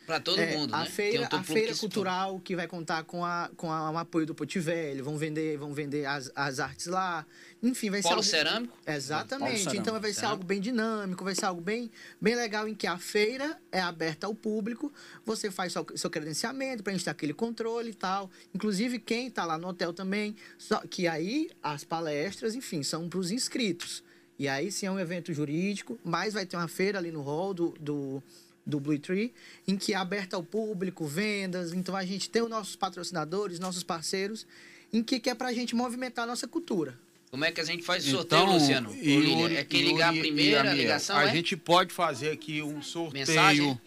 Para 0.05 0.19
todo 0.19 0.37
É, 0.39 0.57
mundo, 0.57 0.73
a 0.75 0.79
né? 0.79 0.85
feira, 0.89 1.27
Tem 1.27 1.37
um 1.37 1.41
a 1.41 1.43
feira 1.45 1.73
que 1.73 1.79
cultural 1.79 2.39
que 2.41 2.55
vai 2.57 2.67
contar 2.67 3.03
com, 3.05 3.23
a, 3.23 3.49
com 3.55 3.71
a- 3.71 3.89
o 3.89 3.97
apoio 3.97 4.25
do 4.25 4.35
Potivelli, 4.35 5.01
vão 5.01 5.17
vender, 5.17 5.57
vão 5.57 5.73
vender 5.73 6.05
as, 6.05 6.29
as 6.35 6.59
artes 6.59 6.87
lá. 6.87 7.25
Enfim, 7.61 7.89
vai 7.89 8.01
ser 8.01 8.09
Polo 8.09 8.15
algo- 8.19 8.29
cerâmico? 8.29 8.77
Exatamente. 8.85 9.39
Polo 9.49 9.57
cerâmico. 9.59 9.81
Então 9.81 9.93
vai 10.01 10.09
ser 10.11 10.15
Cerâmico. 10.15 10.33
algo 10.35 10.43
bem 10.45 10.59
dinâmico, 10.59 11.23
vai 11.23 11.33
ser 11.35 11.45
algo 11.45 11.61
bem, 11.61 11.89
bem 12.19 12.35
legal 12.35 12.67
em 12.67 12.75
que 12.75 12.85
a 12.85 12.97
feira 12.97 13.57
é 13.71 13.79
aberta 13.79 14.27
ao 14.27 14.35
público, 14.35 14.91
você 15.25 15.49
faz 15.49 15.71
seu, 15.71 15.85
seu 15.95 16.09
credenciamento 16.09 16.83
para 16.83 16.91
a 16.91 16.95
gente 16.95 17.05
ter 17.05 17.11
aquele 17.11 17.33
controle 17.33 17.91
e 17.91 17.93
tal. 17.93 18.29
Inclusive, 18.53 18.99
quem 18.99 19.27
está 19.27 19.45
lá 19.45 19.57
no 19.57 19.69
hotel 19.69 19.93
também, 19.93 20.35
só 20.57 20.81
que 20.81 21.07
aí 21.07 21.49
as 21.61 21.85
palestras, 21.85 22.55
enfim, 22.55 22.83
são 22.83 23.07
para 23.07 23.19
os 23.19 23.31
inscritos. 23.31 24.03
E 24.37 24.47
aí 24.49 24.71
sim 24.71 24.87
é 24.87 24.91
um 24.91 24.99
evento 24.99 25.31
jurídico, 25.31 25.97
mas 26.03 26.33
vai 26.33 26.45
ter 26.45 26.57
uma 26.57 26.67
feira 26.67 26.97
ali 26.97 27.11
no 27.11 27.21
hall 27.21 27.53
do, 27.53 27.69
do, 27.79 28.21
do 28.65 28.79
Blue 28.79 28.97
Tree, 28.99 29.33
em 29.67 29.75
que 29.77 29.93
é 29.93 29.95
aberta 29.97 30.35
ao 30.35 30.43
público, 30.43 31.05
vendas. 31.05 31.73
Então 31.73 31.95
a 31.95 32.05
gente 32.05 32.29
tem 32.29 32.41
os 32.41 32.49
nossos 32.49 32.75
patrocinadores, 32.75 33.59
nossos 33.59 33.83
parceiros, 33.83 34.45
em 34.91 35.03
que, 35.03 35.19
que 35.19 35.29
é 35.29 35.35
para 35.35 35.49
a 35.49 35.53
gente 35.53 35.75
movimentar 35.75 36.23
a 36.23 36.27
nossa 36.27 36.47
cultura. 36.47 36.97
Como 37.31 37.43
é 37.43 37.51
que 37.51 37.59
a 37.59 37.63
gente 37.63 37.83
faz 37.83 38.05
o 38.07 38.11
sorteio, 38.11 38.43
Então, 38.43 38.53
Luciano? 38.53 38.93
Lília, 38.93 39.37
Yuri- 39.41 39.55
é 39.57 39.63
quem 39.63 39.81
ligar 39.81 40.15
e 40.15 40.19
primeiro, 40.19 40.57
a 40.57 40.61
Amiel, 40.61 40.75
ligação 40.77 41.17
A 41.17 41.23
é? 41.25 41.31
gente 41.31 41.57
pode 41.57 41.91
fazer 41.91 42.29
aqui 42.29 42.61
um 42.61 42.79
sorteio. 42.81 43.25
Mensagem? 43.27 43.81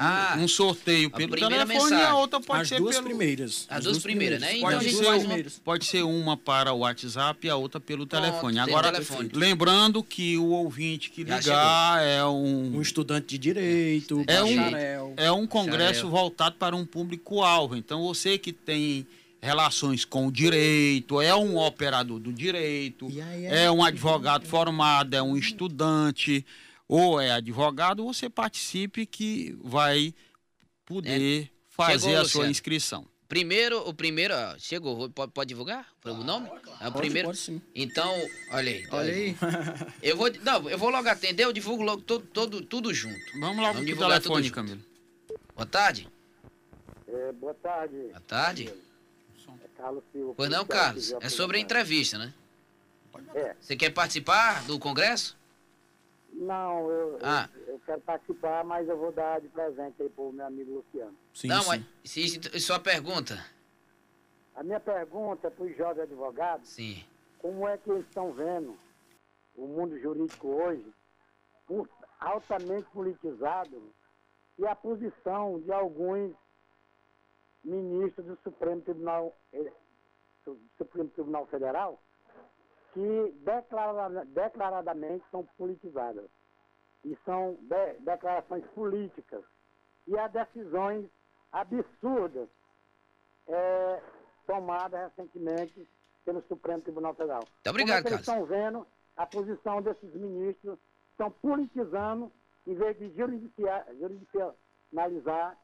Ah, 0.00 0.36
um 0.38 0.46
sorteio 0.46 1.10
pelo 1.10 1.32
primeira 1.32 1.66
telefone 1.66 1.96
e 1.96 2.02
a 2.04 2.14
outra 2.14 2.40
pode 2.40 2.62
As 2.62 2.68
ser 2.68 2.78
duas 2.78 2.94
pelo... 2.94 3.08
primeiras. 3.08 3.66
As 3.68 3.82
duas 3.82 3.98
primeiras, 3.98 4.40
né? 4.40 4.56
Então 4.56 4.70
Pode, 4.70 4.76
a 4.76 4.88
gente 4.88 4.96
ser 4.96 5.06
uma, 5.26 5.44
pode 5.64 5.84
ser 5.86 6.02
uma 6.04 6.36
para 6.36 6.72
o 6.72 6.78
WhatsApp 6.78 7.44
e 7.46 7.50
a 7.50 7.56
outra 7.56 7.80
pelo 7.80 8.06
telefone. 8.06 8.60
Agora, 8.60 8.92
telefone. 8.92 9.30
lembrando 9.34 10.00
que 10.04 10.38
o 10.38 10.50
ouvinte 10.50 11.10
que 11.10 11.24
ligar 11.24 12.00
é 12.00 12.24
um, 12.24 12.76
Um 12.76 12.80
estudante 12.80 13.26
de 13.26 13.38
direito, 13.38 14.22
É 14.28 14.40
um- 14.44 15.14
é 15.16 15.32
um 15.32 15.46
congresso 15.48 16.04
Bacharel. 16.04 16.10
voltado 16.10 16.54
para 16.56 16.76
um 16.76 16.86
público-alvo. 16.86 17.74
Então, 17.76 18.06
você 18.06 18.38
que 18.38 18.52
tem 18.52 19.04
relações 19.42 20.04
com 20.04 20.28
o 20.28 20.32
direito, 20.32 21.20
é 21.20 21.34
um 21.34 21.56
operador 21.58 22.18
do 22.20 22.32
direito, 22.32 23.06
aí 23.08 23.46
é- 23.46 23.64
é 23.64 23.70
um 23.70 23.82
advogado 23.82 24.46
formado, 24.46 25.14
é 25.14 25.22
um 25.22 25.36
estudante, 25.36 26.44
ou 26.88 27.20
é 27.20 27.30
advogado, 27.32 28.04
você 28.04 28.30
participe 28.30 29.04
que 29.06 29.56
vai 29.62 30.14
poder 30.86 31.52
fazer 31.68 31.92
É. 31.94 31.98
Chegou, 31.98 32.10
a 32.10 32.14
sua 32.16 32.22
Luciano. 32.22 32.50
inscrição. 32.50 33.06
Primeiro, 33.28 33.86
o 33.86 33.92
primeiro, 33.92 34.32
ó, 34.34 34.56
chegou, 34.58 35.10
pode, 35.10 35.32
pode 35.32 35.48
divulgar 35.48 35.86
o 36.02 36.14
nome? 36.24 36.48
É 36.80 36.88
o 36.88 36.92
Pode, 36.92 36.96
primeiro. 36.96 37.28
pode 37.28 37.38
sim. 37.38 37.60
Então, 37.74 38.10
olha 38.50 38.72
aí. 38.72 38.86
Olha 38.90 39.12
aí. 39.12 39.36
Eu 40.02 40.16
vou, 40.16 40.32
não, 40.42 40.70
eu 40.70 40.78
vou 40.78 40.88
logo 40.88 41.06
atender, 41.06 41.44
eu 41.44 41.52
divulgo 41.52 41.82
logo 41.82 42.00
todo, 42.00 42.24
todo, 42.26 42.62
tudo 42.62 42.94
junto. 42.94 43.20
Vamos 43.38 43.62
lá 43.62 43.72
Vamos 43.72 43.86
divulgar 43.86 44.18
tudo 44.22 44.32
telefone, 44.32 44.44
junto. 44.44 44.54
Camilo. 44.54 44.82
Boa 45.54 45.66
tarde. 45.66 46.08
É, 47.06 47.32
boa 47.32 47.52
tarde. 47.54 47.96
Boa 47.96 48.20
tarde. 48.20 48.68
É 48.70 49.68
Carlos 49.76 50.02
Silva. 50.10 50.34
Pois 50.34 50.50
não, 50.50 50.64
Carlos. 50.64 51.12
É 51.20 51.28
sobre 51.28 51.58
a 51.58 51.60
entrevista, 51.60 52.16
né? 52.16 52.32
É. 53.34 53.54
Você 53.60 53.76
quer 53.76 53.90
participar 53.90 54.64
do 54.64 54.78
congresso? 54.78 55.36
Não, 56.42 56.88
eu, 56.88 57.18
Ah. 57.22 57.48
eu, 57.52 57.74
eu 57.74 57.80
quero 57.80 58.00
participar, 58.02 58.62
mas 58.64 58.88
eu 58.88 58.96
vou 58.96 59.10
dar 59.10 59.40
de 59.40 59.48
presente 59.48 60.00
aí 60.02 60.08
pro 60.08 60.32
meu 60.32 60.46
amigo 60.46 60.72
Luciano. 60.76 61.16
Sim, 61.34 61.48
não, 61.48 61.62
sim. 61.62 61.68
mas 61.68 61.84
se, 62.04 62.28
se- 62.28 62.60
sua 62.60 62.78
pergunta. 62.78 63.34
A 64.54 64.62
minha 64.62 64.78
pergunta 64.80 65.48
é 65.48 65.50
para 65.50 65.64
os 65.64 65.76
jovens 65.76 66.02
advogados, 66.02 66.68
Sim. 66.68 67.04
como 67.38 67.66
é 67.68 67.76
que 67.76 67.90
eles 67.90 68.06
estão 68.06 68.32
vendo 68.32 68.76
o 69.56 69.66
mundo 69.66 69.98
jurídico 69.98 70.48
hoje, 70.48 70.86
altamente 72.20 72.88
politizado, 72.90 73.92
e 74.58 74.66
a 74.66 74.74
posição 74.76 75.60
de 75.60 75.72
alguns 75.72 76.34
ministros 77.64 78.26
do 78.26 78.38
Supremo 78.42 78.80
Tribunal, 78.82 79.36
eh, 79.52 79.72
do 80.44 80.58
Supremo 80.76 81.08
Tribunal 81.10 81.46
Federal, 81.46 82.00
que 82.92 83.34
declara- 83.44 84.24
declaradamente 84.26 85.24
são 85.30 85.44
politizadas. 85.56 86.28
E 87.04 87.16
são 87.24 87.54
de- 87.62 87.98
declarações 88.00 88.64
políticas. 88.74 89.42
E 90.06 90.18
há 90.18 90.26
decisões 90.28 91.08
absurdas 91.52 92.48
eh, 93.46 94.02
tomadas 94.46 95.00
recentemente 95.10 95.88
pelo 96.24 96.42
Supremo 96.48 96.82
Tribunal 96.82 97.14
Federal. 97.14 97.40
Muito 97.40 97.70
obrigado, 97.70 98.02
Como 98.02 98.08
é 98.14 98.16
eles 98.16 98.28
estão 98.28 98.44
vendo 98.44 98.86
a 99.16 99.26
posição 99.26 99.80
desses 99.80 100.14
ministros, 100.14 100.78
estão 101.12 101.30
politizando, 101.30 102.30
em 102.66 102.74
vez 102.74 102.98
de 102.98 103.08
juridicia- 103.16 103.86
judicializar, 103.98 105.56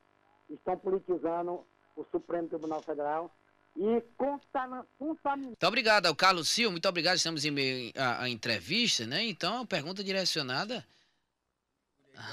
estão 0.49 0.79
politizando 0.79 1.65
o 1.97 2.05
Supremo 2.11 2.49
Tribunal 2.49 2.81
Federal 2.83 3.31
e 3.77 4.03
contaminando. 4.17 4.87
Muito 4.99 5.67
obrigado 5.67 6.07
ao 6.07 6.15
Carlos 6.15 6.49
Silva, 6.49 6.73
muito 6.73 6.89
obrigado. 6.89 7.17
Estamos 7.17 7.45
em 7.45 7.51
meio 7.51 7.93
à, 7.97 8.29
entrevista, 8.29 9.07
né? 9.07 9.25
Então, 9.25 9.63
a 9.63 9.67
pergunta 9.67 10.03
direcionada 10.03 10.85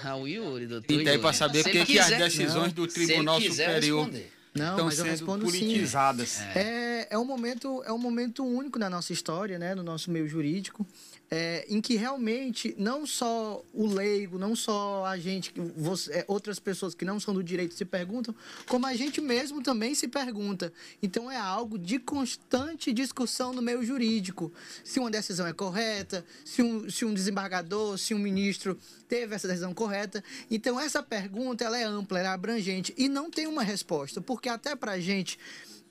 ao 0.03 0.27
Yuri, 0.27 0.67
doutor. 0.67 1.01
E 1.01 1.03
daí 1.03 1.17
para 1.17 1.33
saber 1.33 1.62
o 1.62 1.63
que, 1.63 1.86
que 1.86 2.00
as 2.00 2.10
decisões 2.10 2.74
do 2.74 2.89
se 2.89 3.00
ele 3.00 3.07
Tribunal 3.07 3.41
Superior 3.41 4.05
responder. 4.05 4.33
Não, 4.53 4.71
estão 4.71 4.91
sendo 4.91 5.05
respondo 5.05 5.45
sim. 5.50 5.60
politizadas. 5.60 6.41
É, 6.41 6.90
é 7.11 7.17
um 7.17 7.25
momento 7.25 7.83
é 7.85 7.91
um 7.91 7.97
momento 7.97 8.43
único 8.43 8.79
na 8.79 8.89
nossa 8.89 9.11
história, 9.13 9.59
né, 9.59 9.75
no 9.75 9.83
nosso 9.83 10.09
meio 10.09 10.27
jurídico, 10.27 10.87
é, 11.29 11.65
em 11.69 11.79
que 11.81 11.95
realmente 11.95 12.73
não 12.77 13.05
só 13.05 13.63
o 13.73 13.85
leigo, 13.85 14.37
não 14.39 14.55
só 14.55 15.05
a 15.05 15.17
gente, 15.17 15.53
você- 15.75 16.11
é, 16.19 16.25
outras 16.27 16.57
pessoas 16.59 16.95
que 16.95 17.05
não 17.05 17.19
são 17.19 17.33
do 17.33 17.43
direito 17.43 17.73
se 17.73 17.85
perguntam, 17.85 18.33
como 18.67 18.85
a 18.85 18.93
gente 18.95 19.19
mesmo 19.21 19.61
também 19.61 19.93
se 19.93 20.07
pergunta. 20.07 20.71
Então 21.03 21.29
é 21.29 21.37
algo 21.37 21.77
de 21.77 21.99
constante 21.99 22.91
discussão 22.93 23.53
no 23.53 23.61
meio 23.61 23.83
jurídico. 23.83 24.51
Se 24.83 24.99
uma 24.99 25.11
decisão 25.11 25.45
é 25.45 25.53
correta, 25.53 26.25
se 26.45 26.61
um, 26.61 26.89
se 26.89 27.03
um 27.05 27.13
desembargador, 27.13 27.97
se 27.97 28.13
um 28.13 28.19
ministro 28.19 28.77
teve 29.07 29.35
essa 29.35 29.47
decisão 29.47 29.73
correta. 29.73 30.23
Então 30.49 30.79
essa 30.79 31.03
pergunta 31.03 31.63
ela 31.63 31.77
é 31.77 31.83
ampla, 31.83 32.19
ela 32.19 32.29
é 32.29 32.31
abrangente 32.31 32.93
e 32.97 33.09
não 33.09 33.29
tem 33.29 33.47
uma 33.47 33.63
resposta, 33.63 34.21
porque 34.21 34.47
até 34.49 34.75
para 34.75 34.93
a 34.93 34.99
gente 34.99 35.37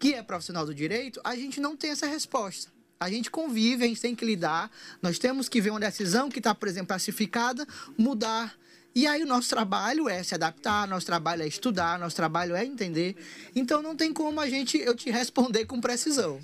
que 0.00 0.14
é 0.14 0.23
profissional 0.23 0.66
do 0.66 0.75
direito, 0.75 1.21
a 1.23 1.37
gente 1.37 1.61
não 1.61 1.76
tem 1.76 1.90
essa 1.90 2.07
resposta. 2.07 2.73
A 2.99 3.09
gente 3.11 3.30
convive, 3.30 3.85
a 3.85 3.87
gente 3.87 4.00
tem 4.00 4.14
que 4.16 4.25
lidar. 4.25 4.71
Nós 5.00 5.19
temos 5.19 5.49
que 5.49 5.61
ver 5.61 5.71
uma 5.71 5.78
decisão 5.78 6.28
que 6.28 6.38
está, 6.38 6.54
por 6.54 6.66
exemplo, 6.69 6.88
classificada, 6.88 7.66
mudar. 7.97 8.59
E 8.95 9.07
aí 9.07 9.23
o 9.23 9.26
nosso 9.26 9.49
trabalho 9.49 10.09
é 10.09 10.23
se 10.23 10.35
adaptar, 10.35 10.88
nosso 10.88 11.07
trabalho 11.07 11.42
é 11.42 11.47
estudar, 11.47 11.99
nosso 11.99 12.16
trabalho 12.16 12.57
é 12.57 12.64
entender. 12.64 13.14
Então 13.54 13.80
não 13.83 13.95
tem 13.95 14.12
como 14.12 14.40
a 14.40 14.49
gente 14.49 14.76
eu 14.78 14.97
te 14.97 15.11
responder 15.11 15.64
com 15.66 15.80
precisão. 15.80 16.40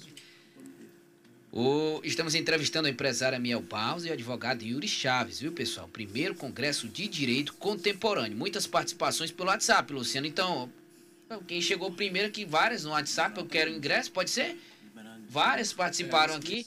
O- 1.53 2.01
estamos 2.05 2.35
entrevistando 2.35 2.87
a 2.87 2.91
empresária 2.91 3.39
Miel 3.39 3.63
Barros 3.63 4.05
e 4.05 4.11
o 4.11 4.13
advogado 4.13 4.63
Yuri 4.63 4.87
Chaves, 4.87 5.41
viu, 5.41 5.51
pessoal? 5.53 5.89
Primeiro 5.89 6.35
Congresso 6.35 6.87
de 6.87 7.09
Direito 7.09 7.55
Contemporâneo. 7.55 8.37
Muitas 8.37 8.67
participações 8.67 9.31
pelo 9.31 9.49
WhatsApp, 9.49 9.91
Luciano. 9.93 10.27
Então, 10.27 10.71
quem 11.47 11.61
chegou 11.61 11.91
primeiro 11.91 12.29
aqui, 12.29 12.45
várias 12.45 12.85
no 12.85 12.91
WhatsApp, 12.91 13.39
eu 13.39 13.47
quero 13.47 13.71
ingresso, 13.71 14.11
pode 14.13 14.31
ser? 14.31 14.61
Várias 15.29 15.73
participaram 15.73 16.35
aqui. 16.35 16.67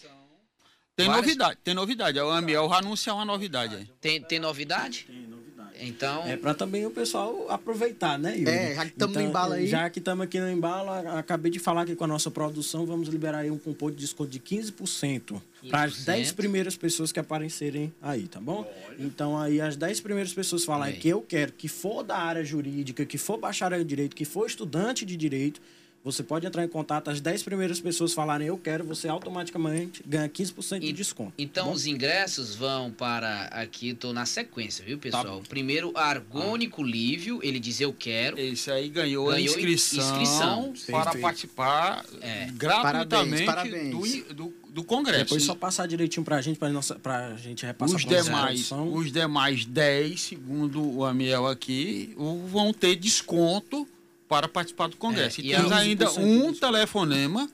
Tem 0.96 1.08
Várias- 1.08 1.26
novidade, 1.26 1.60
tem 1.64 1.74
novidade. 1.74 2.20
O 2.20 2.30
Amiel 2.30 2.68
vai 2.68 2.80
anunciar 2.80 3.16
uma 3.16 3.24
novidade 3.26 3.76
aí. 3.76 3.86
Tem, 4.02 4.22
tem 4.22 4.38
novidade? 4.38 5.06
Tem 5.08 5.16
novidade. 5.16 5.39
Então, 5.82 6.26
É 6.28 6.36
para 6.36 6.54
também 6.54 6.86
o 6.86 6.92
pessoal 6.92 7.46
aproveitar, 7.50 8.18
né, 8.20 8.38
Yuri? 8.38 8.50
É, 8.52 8.76
já 8.76 8.86
que 8.86 8.92
tamo 8.92 9.14
no 9.14 9.22
embalo 9.22 9.54
aí. 9.54 9.68
Já 9.68 9.90
que 9.90 10.00
estamos 10.00 10.24
aqui 10.26 10.40
no 10.40 10.50
embalo, 10.50 10.90
acabei 11.18 11.52
de 11.52 11.60
falar 11.60 11.84
aqui 11.84 11.96
com 11.96 12.04
a 12.04 12.08
nossa 12.08 12.30
produção, 12.30 12.86
vamos 12.86 13.08
liberar 13.08 13.40
aí 13.40 13.52
um 13.52 13.58
cupom 13.58 13.90
de 13.90 13.98
desconto 13.98 14.30
de 14.30 14.40
15% 14.40 15.42
para 15.70 15.84
as 15.84 16.04
10 16.06 16.32
primeiras 16.34 16.76
pessoas 16.76 17.12
que 17.12 17.20
aparecerem 17.20 17.94
aí, 18.02 18.28
tá 18.28 18.40
bom? 18.40 18.70
Então 18.98 19.38
aí 19.38 19.62
as 19.62 19.76
10 19.76 20.02
primeiras 20.02 20.34
pessoas 20.34 20.64
falarem 20.66 20.96
que 21.00 21.10
eu 21.10 21.22
quero, 21.22 21.52
que 21.54 21.68
for 21.68 22.04
da 22.04 22.18
área 22.18 22.44
jurídica, 22.44 23.06
que 23.06 23.18
for 23.18 23.38
bacharel 23.38 23.82
em 23.82 23.86
direito, 23.86 24.16
que 24.16 24.26
for 24.26 24.46
estudante 24.46 25.06
de 25.06 25.16
direito, 25.16 25.62
você 26.04 26.24
pode 26.24 26.46
entrar 26.48 26.64
em 26.64 26.68
contato, 26.68 27.10
as 27.10 27.20
10 27.20 27.44
primeiras 27.44 27.80
pessoas 27.80 28.14
falarem 28.14 28.48
eu 28.48 28.58
quero, 28.58 28.84
você 28.86 29.08
automaticamente 29.08 30.02
ganha 30.06 30.30
15% 30.30 30.80
de 30.80 30.94
desconto. 30.94 31.34
então 31.38 31.66
tá 31.68 31.72
os 31.72 31.86
ingressos 31.86 32.56
vão 32.56 32.90
para. 32.92 33.46
Aqui, 33.52 33.90
estou 33.90 34.14
na 34.14 34.26
sequência, 34.26 34.84
viu, 34.86 34.98
Tá 34.98 35.02
pessoal? 35.04 35.42
Primeiro, 35.50 35.92
Argônico 35.96 36.84
Lívio, 36.84 37.40
ele 37.44 37.60
diz 37.60 37.82
eu 37.82 37.94
quero. 37.94 38.40
Esse 38.40 38.72
aí 38.72 38.90
ganhou, 38.90 39.30
a 39.30 39.34
Ganhou 39.34 39.56
inscrição, 39.56 40.72
inscrição. 40.72 40.74
para 41.04 41.20
participar 41.20 42.06
É. 42.22 42.48
gratuitamente 42.54 43.46
Parabéns, 43.46 43.92
Do, 44.26 44.34
do, 44.34 44.54
do 44.70 44.84
Congresso. 44.84 45.24
Depois 45.26 45.44
só 45.44 45.56
passar 45.56 45.88
direitinho 45.88 46.24
pra 46.24 46.42
gente, 46.42 46.58
pra, 46.58 46.70
nossa, 46.70 46.96
pra 46.96 47.36
gente 47.38 47.66
repassar 47.66 47.96
os 47.96 48.06
demais, 48.06 48.72
os 48.72 49.12
demais 49.12 49.66
10, 49.66 50.22
segundo 50.22 50.82
o 50.98 51.04
Amiel 51.04 51.48
aqui, 51.48 52.14
vão 52.48 52.72
ter 52.74 52.96
desconto 52.96 53.88
para 54.30 54.48
participar 54.48 54.88
do 54.88 54.96
Congresso. 54.96 55.42
É, 55.42 55.44
e 55.44 55.48
e 55.52 55.56
temos 55.56 55.72
a- 55.74 55.78
ainda 55.78 56.06
15% 56.06 56.14
de 56.14 56.20
um 56.24 56.54
telefonema, 56.54 57.50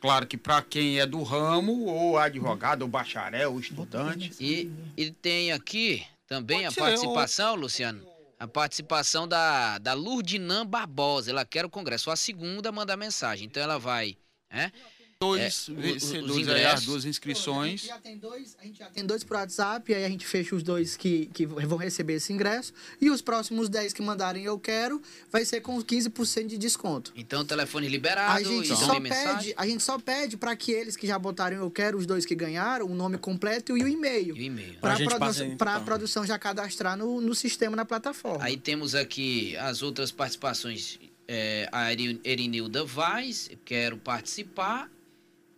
claro 0.00 0.26
que 0.26 0.36
para 0.36 0.60
quem 0.62 1.00
é 1.00 1.06
do 1.06 1.22
ramo, 1.22 1.86
ou 1.86 2.18
advogado, 2.18 2.82
ou 2.82 2.88
bacharel, 2.88 3.52
ou 3.54 3.58
estudante. 3.58 4.30
E, 4.38 4.70
e 4.96 5.10
tem 5.10 5.50
aqui 5.52 6.04
também 6.28 6.62
Pode 6.64 6.78
a 6.78 6.82
participação, 6.84 7.54
Luciano. 7.56 8.06
A 8.38 8.46
participação 8.46 9.26
da, 9.26 9.78
da 9.78 9.94
Lurdinã 9.94 10.66
Barbosa. 10.66 11.30
Ela 11.30 11.44
quer 11.44 11.64
o 11.64 11.70
Congresso. 11.70 12.10
A 12.10 12.16
segunda 12.16 12.72
manda 12.72 12.96
mensagem. 12.96 13.46
Então 13.46 13.62
ela 13.62 13.78
vai. 13.78 14.16
Né? 14.50 14.72
Dois 15.22 15.68
É, 15.68 15.72
vencedores 15.74 16.48
aí, 16.48 16.64
as 16.64 16.84
duas 16.84 16.98
A 16.98 17.00
gente 17.02 17.10
inscrições. 17.10 17.82
já 17.82 17.96
tem 17.98 18.18
dois, 18.18 18.56
a 18.60 18.64
gente 18.64 18.78
já 18.80 18.86
tem 18.90 19.06
dois 19.06 19.22
pro 19.22 19.36
WhatsApp, 19.38 19.94
aí 19.94 20.04
a 20.04 20.08
gente 20.08 20.26
fecha 20.26 20.56
os 20.56 20.62
dois 20.64 20.96
que, 20.96 21.26
que 21.32 21.46
vão 21.46 21.78
receber 21.78 22.14
esse 22.14 22.32
ingresso. 22.32 22.72
E 23.00 23.08
os 23.08 23.22
próximos 23.22 23.68
10 23.68 23.92
que 23.92 24.02
mandarem 24.02 24.42
eu 24.44 24.58
quero, 24.58 25.00
vai 25.30 25.44
ser 25.44 25.60
com 25.60 25.78
15% 25.80 26.46
de 26.46 26.58
desconto. 26.58 27.12
Então, 27.14 27.44
telefone 27.44 27.88
liberado. 27.88 28.32
A 28.32 28.42
gente, 28.42 28.66
só 28.68 28.98
mensagem. 28.98 29.36
pede, 29.36 29.54
a 29.56 29.66
gente 29.66 29.82
só 29.84 29.98
pede 29.98 30.36
para 30.36 30.56
que 30.56 30.72
eles 30.72 30.96
que 30.96 31.06
já 31.06 31.18
botaram 31.18 31.56
eu 31.56 31.70
quero, 31.70 31.96
os 31.98 32.04
dois 32.06 32.26
que 32.26 32.34
ganharam, 32.34 32.86
o 32.86 32.94
nome 32.94 33.16
completo 33.16 33.76
e 33.78 33.84
o 33.84 33.88
e-mail. 33.88 34.36
E 34.36 34.40
o 34.40 34.42
e-mail. 34.42 34.72
Pra 34.74 34.80
Para 34.80 34.94
gente 34.96 35.08
produ 35.08 35.24
fazer, 35.26 35.44
então. 35.46 35.84
produção 35.84 36.26
já 36.26 36.38
cadastrar 36.38 36.96
no, 36.96 37.20
no 37.20 37.34
sistema, 37.34 37.76
na 37.76 37.84
plataforma. 37.84 38.44
Aí 38.44 38.56
temos 38.56 38.94
aqui 38.96 39.56
as 39.58 39.82
outras 39.82 40.10
participações. 40.10 40.98
É, 41.28 41.68
a 41.70 41.92
Eri- 41.92 42.20
Erinilda 42.24 42.84
Vaz, 42.84 43.48
quero 43.64 43.96
participar. 43.96 44.90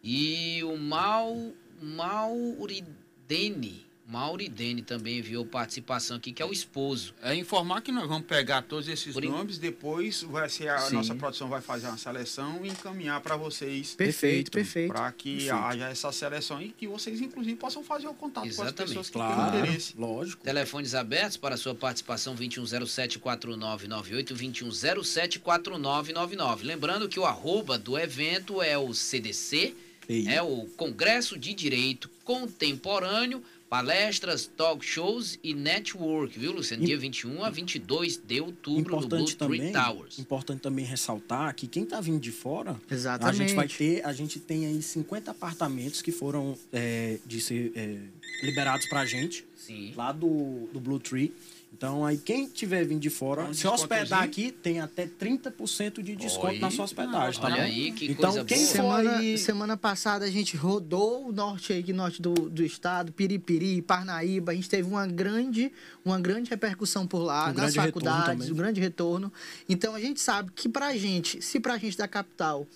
E 0.06 0.62
o 0.64 0.76
Mau, 0.76 1.50
Mauridene. 1.80 3.86
Mauridene 4.06 4.82
também 4.82 5.20
enviou 5.20 5.46
participação 5.46 6.18
aqui, 6.18 6.30
que 6.30 6.42
é 6.42 6.44
o 6.44 6.52
esposo. 6.52 7.14
É 7.22 7.34
informar 7.34 7.80
que 7.80 7.90
nós 7.90 8.06
vamos 8.06 8.26
pegar 8.26 8.60
todos 8.60 8.86
esses 8.86 9.14
Por 9.14 9.22
nomes, 9.24 9.56
depois 9.56 10.22
vai 10.24 10.46
ser 10.50 10.68
a 10.68 10.76
Sim. 10.78 10.96
nossa 10.96 11.14
produção 11.14 11.48
vai 11.48 11.62
fazer 11.62 11.86
uma 11.86 11.96
seleção 11.96 12.60
e 12.62 12.68
encaminhar 12.68 13.18
para 13.22 13.34
vocês 13.38 13.94
Perfeito, 13.94 14.50
perfeito. 14.50 14.92
para 14.92 15.10
que 15.10 15.36
Perfeito. 15.38 15.54
haja 15.54 15.88
essa 15.88 16.12
seleção 16.12 16.60
e 16.60 16.68
que 16.68 16.86
vocês 16.86 17.18
inclusive 17.22 17.56
possam 17.56 17.82
fazer 17.82 18.06
o 18.06 18.12
contato 18.12 18.46
Exatamente. 18.46 18.76
com 18.76 18.82
as 18.82 18.88
pessoas 18.90 19.06
que 19.06 19.12
Claro, 19.14 19.52
têm 19.52 19.60
interesse. 19.62 19.94
lógico. 19.96 20.44
Telefones 20.44 20.94
abertos 20.94 21.38
para 21.38 21.56
sua 21.56 21.74
participação 21.74 22.36
2107-4998, 22.36 24.34
2107-4999. 24.34 26.62
Lembrando 26.62 27.08
que 27.08 27.18
o 27.18 27.24
arroba 27.24 27.78
do 27.78 27.98
evento 27.98 28.60
é 28.60 28.76
o 28.76 28.92
CDC, 28.92 29.74
Ei, 30.08 30.26
é 30.28 30.42
o 30.42 30.66
Congresso 30.76 31.38
de 31.38 31.54
Direito 31.54 32.10
Contemporâneo, 32.24 33.42
palestras, 33.68 34.46
talk 34.56 34.84
shows 34.84 35.38
e 35.42 35.52
network, 35.52 36.38
viu, 36.38 36.52
Luciano? 36.52 36.84
Dia 36.84 36.96
21 36.96 37.42
a 37.42 37.50
22 37.50 38.16
de 38.16 38.40
outubro 38.40 39.00
no 39.00 39.06
Blue 39.08 39.18
importante 39.20 39.36
Tree 39.36 39.58
também, 39.58 39.72
Towers. 39.72 40.18
importante 40.18 40.60
também 40.60 40.84
ressaltar 40.84 41.54
que 41.54 41.66
quem 41.66 41.82
está 41.82 42.00
vindo 42.00 42.20
de 42.20 42.30
fora, 42.30 42.80
Exatamente. 42.90 43.34
a 43.42 43.46
gente 43.46 43.56
vai 43.56 43.66
ter, 43.68 44.06
a 44.06 44.12
gente 44.12 44.38
tem 44.38 44.66
aí 44.66 44.80
50 44.80 45.30
apartamentos 45.30 46.00
que 46.00 46.12
foram 46.12 46.56
é, 46.72 47.18
de 47.26 47.40
ser, 47.40 47.72
é, 47.74 47.98
liberados 48.42 48.86
pra 48.88 49.04
gente, 49.04 49.44
Sim. 49.66 49.92
lá 49.96 50.12
do, 50.12 50.68
do 50.72 50.80
Blue 50.80 50.98
Tree. 50.98 51.34
Então, 51.76 52.04
aí 52.04 52.16
quem 52.16 52.46
tiver 52.46 52.84
vindo 52.84 53.00
de 53.00 53.10
fora, 53.10 53.42
Um 53.44 53.52
se 53.52 53.66
hospedar 53.66 54.22
aqui, 54.22 54.52
tem 54.52 54.78
até 54.78 55.08
30% 55.08 56.02
de 56.02 56.14
desconto 56.14 56.54
Oi. 56.54 56.58
na 56.60 56.70
sua 56.70 56.84
hospedagem, 56.84 57.40
tá 57.40 57.48
Olha 57.48 57.56
bom? 57.56 57.62
aí, 57.62 57.90
que 57.90 58.12
então, 58.12 58.30
coisa 58.30 58.44
quem 58.44 58.58
boa. 58.58 58.68
Semana, 58.68 59.18
aí... 59.18 59.38
semana 59.38 59.76
passada 59.76 60.24
a 60.24 60.30
gente 60.30 60.56
rodou 60.56 61.28
o 61.28 61.32
norte 61.32 61.72
aí, 61.72 61.92
norte 61.92 62.22
do, 62.22 62.32
do 62.32 62.62
estado, 62.62 63.12
Piripiri, 63.12 63.82
Parnaíba. 63.82 64.52
A 64.52 64.54
gente 64.54 64.68
teve 64.68 64.88
uma 64.88 65.04
grande, 65.04 65.72
uma 66.04 66.20
grande 66.20 66.48
repercussão 66.48 67.08
por 67.08 67.24
lá, 67.24 67.50
Um 67.50 67.54
nas 67.54 67.74
faculdades, 67.74 68.48
um 68.50 68.54
grande 68.54 68.80
retorno. 68.80 69.32
Então 69.68 69.96
a 69.96 70.00
gente 70.00 70.20
sabe 70.20 70.52
que 70.54 70.68
pra 70.68 70.96
gente, 70.96 71.42
se 71.42 71.58
pra 71.58 71.76
gente 71.76 71.98
da 71.98 72.06
capital, 72.06 72.68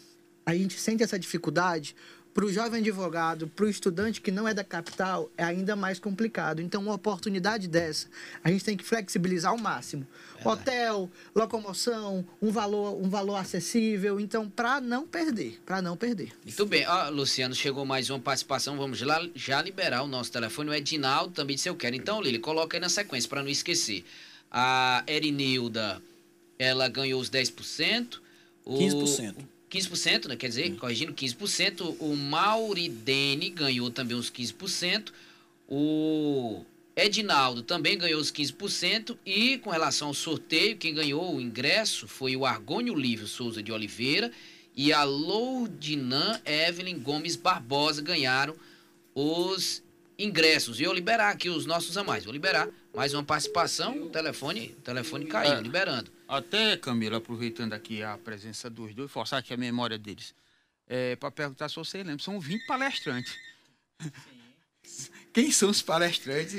a 0.44 0.54
gente 0.56 0.80
sente 0.80 1.04
essa 1.04 1.18
dificuldade, 1.18 1.94
pro 2.34 2.52
jovem 2.52 2.80
advogado, 2.80 3.48
pro 3.48 3.68
estudante 3.68 4.20
que 4.20 4.30
não 4.30 4.46
é 4.46 4.54
da 4.54 4.62
capital, 4.62 5.30
é 5.36 5.44
ainda 5.44 5.74
mais 5.74 5.98
complicado. 5.98 6.60
Então, 6.60 6.82
uma 6.82 6.94
oportunidade 6.94 7.66
dessa, 7.66 8.06
a 8.42 8.50
gente 8.50 8.64
tem 8.64 8.76
que 8.76 8.84
flexibilizar 8.84 9.52
ao 9.52 9.58
máximo. 9.58 10.06
Hotel, 10.44 11.10
locomoção, 11.34 12.24
um 12.40 12.50
valor, 12.50 12.96
um 13.02 13.08
valor 13.08 13.36
acessível. 13.36 14.20
Então, 14.20 14.48
para 14.48 14.80
não 14.80 15.06
perder, 15.06 15.60
para 15.66 15.82
não 15.82 15.96
perder. 15.96 16.32
Muito 16.44 16.66
bem. 16.66 16.86
Ó, 16.86 17.08
Luciano, 17.08 17.54
chegou 17.54 17.84
mais 17.84 18.08
uma 18.08 18.20
participação. 18.20 18.76
Vamos 18.76 19.02
lá 19.02 19.20
já 19.34 19.60
liberar 19.60 20.02
o 20.02 20.06
nosso 20.06 20.30
telefone. 20.30 20.70
O 20.70 20.74
Edinaldo 20.74 21.34
também 21.34 21.56
disse 21.56 21.68
eu 21.68 21.74
quero. 21.74 21.96
Então, 21.96 22.22
Lili, 22.22 22.38
coloca 22.38 22.76
aí 22.76 22.80
na 22.80 22.88
sequência 22.88 23.28
para 23.28 23.42
não 23.42 23.50
esquecer. 23.50 24.04
A 24.50 25.02
Erinilda, 25.06 26.00
ela 26.58 26.88
ganhou 26.88 27.20
os 27.20 27.28
10%. 27.28 28.20
O, 28.64 28.78
15%. 28.78 29.34
15%, 29.70 30.26
né? 30.26 30.36
Quer 30.36 30.48
dizer, 30.48 30.76
corrigindo, 30.76 31.12
15%. 31.12 31.96
O 32.00 32.16
Mauridene 32.16 33.50
ganhou 33.50 33.90
também 33.90 34.16
uns 34.16 34.30
15%. 34.30 35.12
O 35.68 36.64
Edinaldo 36.96 37.62
também 37.62 37.98
ganhou 37.98 38.20
os 38.20 38.32
15%. 38.32 39.16
E 39.24 39.58
com 39.58 39.70
relação 39.70 40.08
ao 40.08 40.14
sorteio, 40.14 40.76
quem 40.76 40.94
ganhou 40.94 41.36
o 41.36 41.40
ingresso 41.40 42.08
foi 42.08 42.34
o 42.36 42.46
Argônio 42.46 42.94
Lívio 42.94 43.26
Souza 43.26 43.62
de 43.62 43.70
Oliveira 43.70 44.32
e 44.74 44.92
a 44.92 45.04
Lourdinan 45.04 46.40
Evelyn 46.46 46.98
Gomes 47.00 47.36
Barbosa 47.36 48.00
ganharam 48.00 48.54
os 49.14 49.82
ingressos. 50.18 50.80
E 50.80 50.84
eu 50.84 50.92
liberar 50.92 51.30
aqui 51.30 51.48
os 51.48 51.66
nossos 51.66 51.96
a 51.98 52.04
mais. 52.04 52.24
Vou 52.24 52.32
liberar 52.32 52.68
mais 52.94 53.12
uma 53.12 53.22
participação. 53.24 54.04
O 54.04 54.08
telefone, 54.08 54.74
o 54.78 54.82
telefone 54.82 55.26
caiu, 55.26 55.54
É. 55.54 55.60
liberando. 55.60 56.10
Até, 56.28 56.76
Camila, 56.76 57.16
aproveitando 57.16 57.72
aqui 57.72 58.02
a 58.02 58.18
presença 58.18 58.68
dos 58.68 58.94
dois, 58.94 59.10
forçar 59.10 59.38
aqui 59.38 59.54
a 59.54 59.56
memória 59.56 59.98
deles. 59.98 60.34
É, 60.86 61.16
para 61.16 61.30
perguntar 61.30 61.68
se 61.68 61.76
você 61.76 62.02
lembra, 62.02 62.22
são 62.22 62.38
20 62.38 62.66
palestrantes. 62.66 63.34
Quem 65.32 65.50
são 65.52 65.68
os 65.70 65.82
palestrantes? 65.82 66.54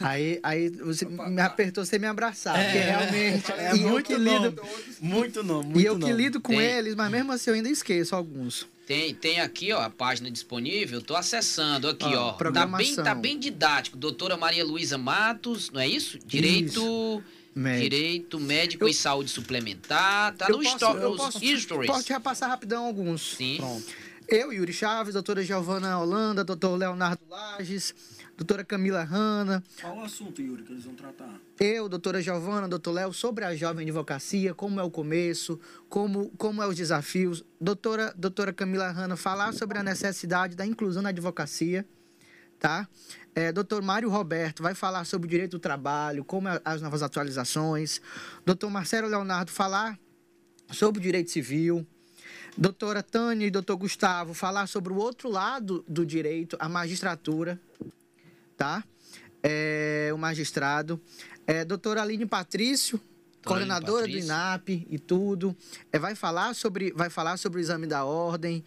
Aí, 0.00 0.40
aí 0.42 0.68
você 0.70 1.04
me 1.04 1.40
apertou 1.42 1.84
sem 1.84 1.98
me 1.98 2.06
abraçar, 2.06 2.58
É, 2.58 2.64
porque 2.64 2.78
realmente. 2.78 3.52
é 3.52 3.72
eu 3.72 3.88
muito 3.90 4.06
que 4.06 4.16
nome. 4.18 4.48
lido, 4.48 4.62
Muito 5.00 5.42
não, 5.42 5.62
muito 5.62 5.80
e 5.80 5.84
eu 5.84 5.94
que 5.94 6.00
nome. 6.00 6.12
lido 6.14 6.40
com 6.40 6.52
Tem. 6.52 6.60
eles, 6.60 6.94
mas 6.94 7.10
mesmo 7.10 7.32
assim 7.32 7.50
eu 7.50 7.54
ainda 7.56 7.68
esqueço 7.68 8.16
alguns. 8.16 8.66
Tem, 8.86 9.14
tem 9.14 9.40
aqui, 9.40 9.72
ó, 9.72 9.80
a 9.82 9.90
página 9.90 10.30
disponível. 10.30 11.02
Tô 11.02 11.14
acessando 11.16 11.88
aqui, 11.88 12.04
Ó, 12.04 12.30
ó. 12.30 12.32
Tá 12.52 12.66
bem, 12.66 12.94
tá 12.96 13.14
bem 13.14 13.38
didático. 13.38 13.96
Doutora 13.96 14.36
Maria 14.36 14.64
Luísa 14.64 14.96
Matos, 14.96 15.70
não 15.70 15.80
é 15.80 15.88
isso? 15.88 16.18
Direito, 16.24 17.22
Médico. 17.56 17.82
direito 17.90 18.38
médico 18.40 18.84
Eu- 18.84 18.88
e 18.88 18.94
saúde 18.94 19.30
suplementar. 19.30 20.34
Tá 20.34 20.46
Eu 20.48 20.58
no 20.58 20.62
posso- 20.62 20.84
eu 20.84 21.16
posso- 21.16 21.40
stories. 21.58 21.86
Posso 21.90 22.04
te 22.04 22.12
repassar 22.12 22.48
rapidão 22.50 22.84
alguns. 22.84 23.36
Sim. 23.36 23.56
Pronto. 23.56 23.84
Eu, 24.28 24.52
Yuri 24.52 24.72
Chaves, 24.72 25.14
doutora 25.14 25.42
Giovana 25.42 25.98
Holanda, 25.98 26.42
doutor 26.42 26.76
Leonardo 26.76 27.22
Lages, 27.30 27.94
doutora 28.36 28.64
Camila 28.64 29.04
Hanna, 29.04 29.62
Qual 29.80 29.98
o 29.98 30.04
assunto, 30.04 30.42
Yuri, 30.42 30.64
que 30.64 30.72
eles 30.72 30.82
vão 30.84 30.94
tratar? 30.96 31.40
eu, 31.60 31.88
doutora 31.88 32.20
Giovana, 32.20 32.66
doutor 32.68 32.90
Léo, 32.90 33.12
sobre 33.12 33.44
a 33.44 33.54
jovem 33.54 33.86
advocacia, 33.86 34.52
como 34.52 34.80
é 34.80 34.82
o 34.82 34.90
começo, 34.90 35.60
como, 35.88 36.28
como 36.36 36.60
é 36.60 36.66
os 36.66 36.74
desafios. 36.76 37.44
Doutora, 37.60 38.12
doutora 38.18 38.52
Camila 38.52 38.90
Hanna, 38.90 39.16
falar 39.16 39.54
sobre 39.54 39.78
a 39.78 39.82
necessidade 39.84 40.56
da 40.56 40.66
inclusão 40.66 41.02
na 41.02 41.10
advocacia, 41.10 41.86
tá? 42.58 42.88
É, 43.34 43.52
doutor 43.52 43.82
Mário 43.82 44.08
Roberto 44.08 44.62
vai 44.62 44.74
falar 44.74 45.04
sobre 45.04 45.26
o 45.26 45.30
direito 45.30 45.52
do 45.52 45.58
trabalho, 45.58 46.24
como 46.24 46.48
é 46.48 46.60
as 46.64 46.80
novas 46.80 47.02
atualizações. 47.02 48.00
Doutor 48.44 48.70
Marcelo 48.70 49.08
Leonardo 49.08 49.50
falar 49.50 49.98
sobre 50.72 50.98
o 50.98 51.02
direito 51.02 51.30
civil. 51.30 51.86
Doutora 52.56 53.02
Tânia 53.02 53.46
e 53.46 53.50
doutor 53.50 53.76
Gustavo 53.76 54.32
falar 54.32 54.66
sobre 54.66 54.90
o 54.90 54.96
outro 54.96 55.28
lado 55.28 55.84
do 55.86 56.06
direito, 56.06 56.56
a 56.58 56.68
magistratura, 56.68 57.60
tá? 58.56 58.82
É, 59.42 60.10
o 60.14 60.16
magistrado. 60.16 60.98
É, 61.46 61.64
doutora 61.64 62.00
Aline 62.00 62.24
Patrício, 62.24 62.98
Doutora 62.98 63.60
Aline 63.60 63.70
coordenadora 63.70 64.06
Patrício. 64.06 64.22
do 64.22 64.24
INAP 64.24 64.68
e 64.90 64.98
tudo. 64.98 65.56
É, 65.92 65.98
vai, 65.98 66.14
falar 66.14 66.54
sobre, 66.54 66.90
vai 66.92 67.10
falar 67.10 67.36
sobre 67.36 67.58
o 67.58 67.60
exame 67.60 67.86
da 67.86 68.04
ordem. 68.04 68.64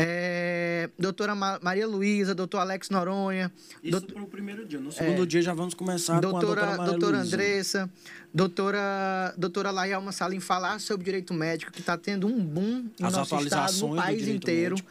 É, 0.00 0.88
doutora 0.96 1.34
Ma- 1.34 1.58
Maria 1.60 1.84
Luísa, 1.84 2.32
doutor 2.32 2.58
Alex 2.58 2.88
Noronha, 2.88 3.50
Isso 3.82 3.90
Doutor- 3.90 4.12
para 4.14 4.22
o 4.22 4.26
primeiro 4.28 4.64
dia. 4.64 4.78
No 4.78 4.92
segundo 4.92 5.26
dia 5.26 5.42
já 5.42 5.52
vamos 5.52 5.74
começar 5.74 6.12
com 6.12 6.18
a 6.18 6.30
doutora, 6.30 6.46
doutora 6.46 6.76
Maria 6.76 6.92
doutora 6.92 7.18
Luísa. 7.18 7.34
Andressa, 7.36 7.90
doutora, 8.32 9.34
doutora 9.36 9.70
Laia 9.72 10.00
Salim 10.12 10.38
falar 10.38 10.78
sobre 10.78 11.04
direito 11.04 11.34
médico, 11.34 11.72
que 11.72 11.80
está 11.80 11.98
tendo 11.98 12.28
um 12.28 12.38
boom 12.38 12.88
no 12.96 13.06
As 13.08 13.12
nosso 13.12 13.36
estado, 13.40 13.72
no 13.88 13.96
país 13.96 14.28
inteiro. 14.28 14.76
médico. 14.76 14.88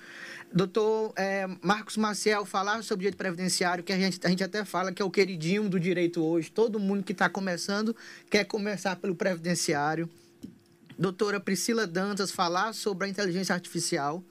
Doutor 0.54 1.14
é, 1.16 1.48
Marcos 1.62 1.96
Maciel 1.96 2.46
falar 2.46 2.84
sobre 2.84 3.04
direito 3.04 3.18
previdenciário, 3.18 3.86
que 3.86 3.94
a 3.94 3.98
gente, 3.98 4.20
a 4.26 4.30
gente 4.30 4.44
até 4.44 4.66
fala 4.66 4.92
que 4.92 5.02
é 5.02 5.06
o 5.06 5.10
queridinho 5.12 5.70
do 5.70 5.80
direito 5.80 6.22
hoje. 6.22 6.52
Todo 6.52 6.80
mundo 6.80 7.02
que 7.04 7.14
está 7.14 7.30
começando 7.30 7.96
quer 8.30 8.44
começar 8.44 8.98
pelo 8.98 9.16
previdenciário. 9.16 10.10
Doutora 11.00 11.40
Priscila 11.40 11.88
Dantas 11.88 12.30
falar 12.32 12.74
sobre 12.74 13.08
a 13.08 13.10
inteligência 13.10 13.56
artificial. 13.56 14.22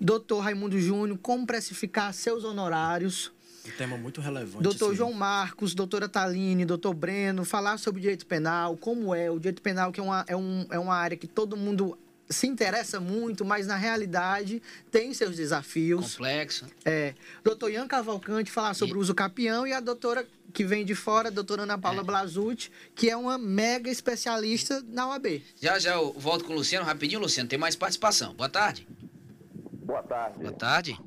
Doutor 0.00 0.40
Raimundo 0.40 0.78
Júnior, 0.80 1.18
como 1.20 1.46
precificar 1.46 2.12
seus 2.14 2.44
honorários. 2.44 3.32
Um 3.66 3.70
tema 3.76 3.96
muito 3.98 4.20
relevante. 4.20 4.62
Doutor 4.62 4.90
sim. 4.90 4.96
João 4.96 5.12
Marcos, 5.12 5.74
doutora 5.74 6.08
Taline, 6.08 6.64
doutor 6.64 6.94
Breno, 6.94 7.44
falar 7.44 7.78
sobre 7.78 8.00
direito 8.00 8.24
penal, 8.24 8.76
como 8.76 9.14
é 9.14 9.30
o 9.30 9.38
direito 9.38 9.60
penal, 9.60 9.92
que 9.92 10.00
é 10.00 10.02
uma, 10.02 10.24
é 10.26 10.36
um, 10.36 10.66
é 10.70 10.78
uma 10.78 10.94
área 10.94 11.16
que 11.16 11.26
todo 11.26 11.56
mundo 11.56 11.98
se 12.30 12.46
interessa 12.46 13.00
muito, 13.00 13.44
mas 13.44 13.66
na 13.66 13.76
realidade 13.76 14.62
tem 14.90 15.12
seus 15.14 15.36
desafios. 15.36 16.12
Complexo. 16.12 16.66
É, 16.84 17.14
doutor 17.42 17.70
Ian 17.70 17.86
Cavalcante 17.88 18.50
falar 18.50 18.74
sobre 18.74 18.94
E- 18.94 18.98
o 18.98 19.00
uso 19.00 19.14
capião 19.14 19.66
e 19.66 19.72
a 19.72 19.80
doutora 19.80 20.26
que 20.52 20.64
vem 20.64 20.84
de 20.84 20.94
fora, 20.94 21.28
a 21.28 21.30
doutora 21.30 21.62
Ana 21.62 21.76
Paula 21.78 22.00
É. 22.00 22.04
Blasucci, 22.04 22.70
que 22.94 23.10
é 23.10 23.16
uma 23.16 23.36
mega 23.36 23.90
especialista 23.90 24.82
na 24.88 25.08
UAB. 25.08 25.42
Já 25.60 25.78
já 25.78 25.94
eu 25.94 26.14
volto 26.18 26.44
com 26.44 26.52
o 26.54 26.56
Luciano 26.56 26.86
rapidinho, 26.86 27.20
Luciano. 27.20 27.48
Tem 27.48 27.58
mais 27.58 27.76
participação. 27.76 28.32
Boa 28.34 28.48
tarde. 28.48 28.86
Boa 29.88 30.02
tarde. 30.02 30.38
Boa 30.38 30.52
tarde. 30.52 31.00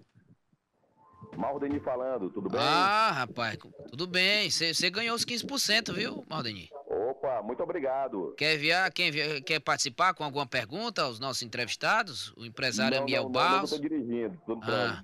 Maldeni 1.37 1.79
falando, 1.79 2.31
tudo 2.31 2.49
bem? 2.49 2.59
Ah, 2.59 3.11
rapaz, 3.11 3.55
tudo 3.91 4.07
bem. 4.07 4.49
Você 4.49 4.89
ganhou 4.89 5.15
os 5.15 5.23
15%, 5.23 5.93
viu, 5.93 6.25
Maldeni? 6.27 6.67
Opa, 6.87 7.43
muito 7.43 7.61
obrigado. 7.61 8.33
Quer 8.35 8.55
enviar, 8.55 8.91
quer, 8.91 9.07
enviar- 9.09 9.41
quer 9.43 9.59
participar 9.59 10.15
com 10.15 10.23
alguma 10.23 10.47
pergunta 10.47 11.03
aos 11.03 11.19
nossos 11.19 11.43
entrevistados? 11.43 12.33
O 12.35 12.43
empresário 12.43 12.97
não, 12.97 13.03
Amiel 13.03 13.23
não, 13.25 13.29
não, 13.31 13.39
não, 13.41 13.49
Barros, 13.51 13.71
eu 13.71 13.77
tô 13.77 13.87
dirigindo, 13.87 14.41
tô 14.47 14.59
Ah. 14.63 15.03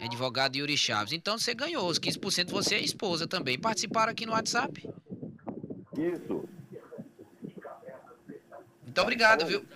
advogado 0.00 0.54
Yuri 0.54 0.76
Chaves. 0.76 1.12
Então 1.12 1.36
você 1.36 1.54
ganhou 1.54 1.88
os 1.88 1.98
15%, 1.98 2.50
você 2.52 2.76
e 2.76 2.78
a 2.78 2.82
esposa 2.82 3.26
também. 3.26 3.58
Participaram 3.58 4.12
aqui 4.12 4.24
no 4.24 4.32
WhatsApp. 4.32 4.88
Isso. 5.98 6.48
Muito 8.84 9.02
obrigado, 9.02 9.44
viu? 9.44 9.66